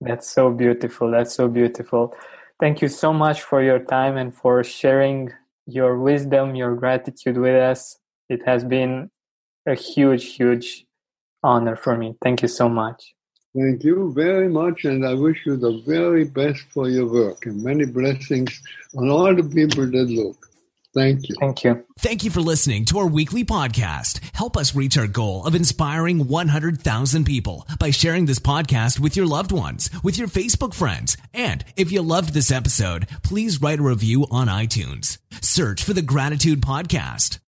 That's 0.00 0.30
so 0.30 0.50
beautiful. 0.50 1.10
That's 1.10 1.34
so 1.34 1.48
beautiful. 1.48 2.14
Thank 2.60 2.82
you 2.82 2.88
so 2.88 3.12
much 3.12 3.42
for 3.42 3.62
your 3.62 3.78
time 3.78 4.16
and 4.16 4.34
for 4.34 4.62
sharing 4.62 5.32
your 5.66 5.98
wisdom, 5.98 6.54
your 6.54 6.74
gratitude 6.74 7.36
with 7.36 7.56
us. 7.56 7.98
It 8.28 8.40
has 8.46 8.64
been 8.64 9.10
a 9.66 9.74
huge, 9.74 10.34
huge 10.34 10.84
honor 11.42 11.76
for 11.76 11.96
me. 11.96 12.16
Thank 12.22 12.42
you 12.42 12.48
so 12.48 12.68
much. 12.68 13.14
Thank 13.56 13.82
you 13.82 14.12
very 14.14 14.48
much, 14.48 14.84
and 14.84 15.06
I 15.06 15.14
wish 15.14 15.46
you 15.46 15.56
the 15.56 15.82
very 15.86 16.24
best 16.24 16.60
for 16.70 16.88
your 16.88 17.10
work 17.10 17.46
and 17.46 17.62
many 17.62 17.86
blessings 17.86 18.60
on 18.96 19.08
all 19.08 19.34
the 19.34 19.42
people 19.42 19.86
that 19.86 20.10
look. 20.10 20.47
Thank 20.98 21.28
you. 21.28 21.36
Thank 21.40 21.64
you. 21.64 21.84
Thank 21.98 22.24
you 22.24 22.30
for 22.30 22.40
listening 22.40 22.84
to 22.86 22.98
our 22.98 23.06
weekly 23.06 23.44
podcast. 23.44 24.20
Help 24.34 24.56
us 24.56 24.74
reach 24.74 24.98
our 24.98 25.06
goal 25.06 25.46
of 25.46 25.54
inspiring 25.54 26.28
100,000 26.28 27.24
people 27.24 27.66
by 27.78 27.90
sharing 27.90 28.26
this 28.26 28.38
podcast 28.38 29.00
with 29.00 29.16
your 29.16 29.26
loved 29.26 29.52
ones, 29.52 29.90
with 30.02 30.18
your 30.18 30.28
Facebook 30.28 30.74
friends. 30.74 31.16
And 31.32 31.64
if 31.76 31.92
you 31.92 32.02
loved 32.02 32.34
this 32.34 32.50
episode, 32.50 33.08
please 33.22 33.62
write 33.62 33.78
a 33.78 33.82
review 33.82 34.26
on 34.30 34.48
iTunes. 34.48 35.18
Search 35.40 35.82
for 35.82 35.92
the 35.92 36.02
Gratitude 36.02 36.60
Podcast. 36.60 37.38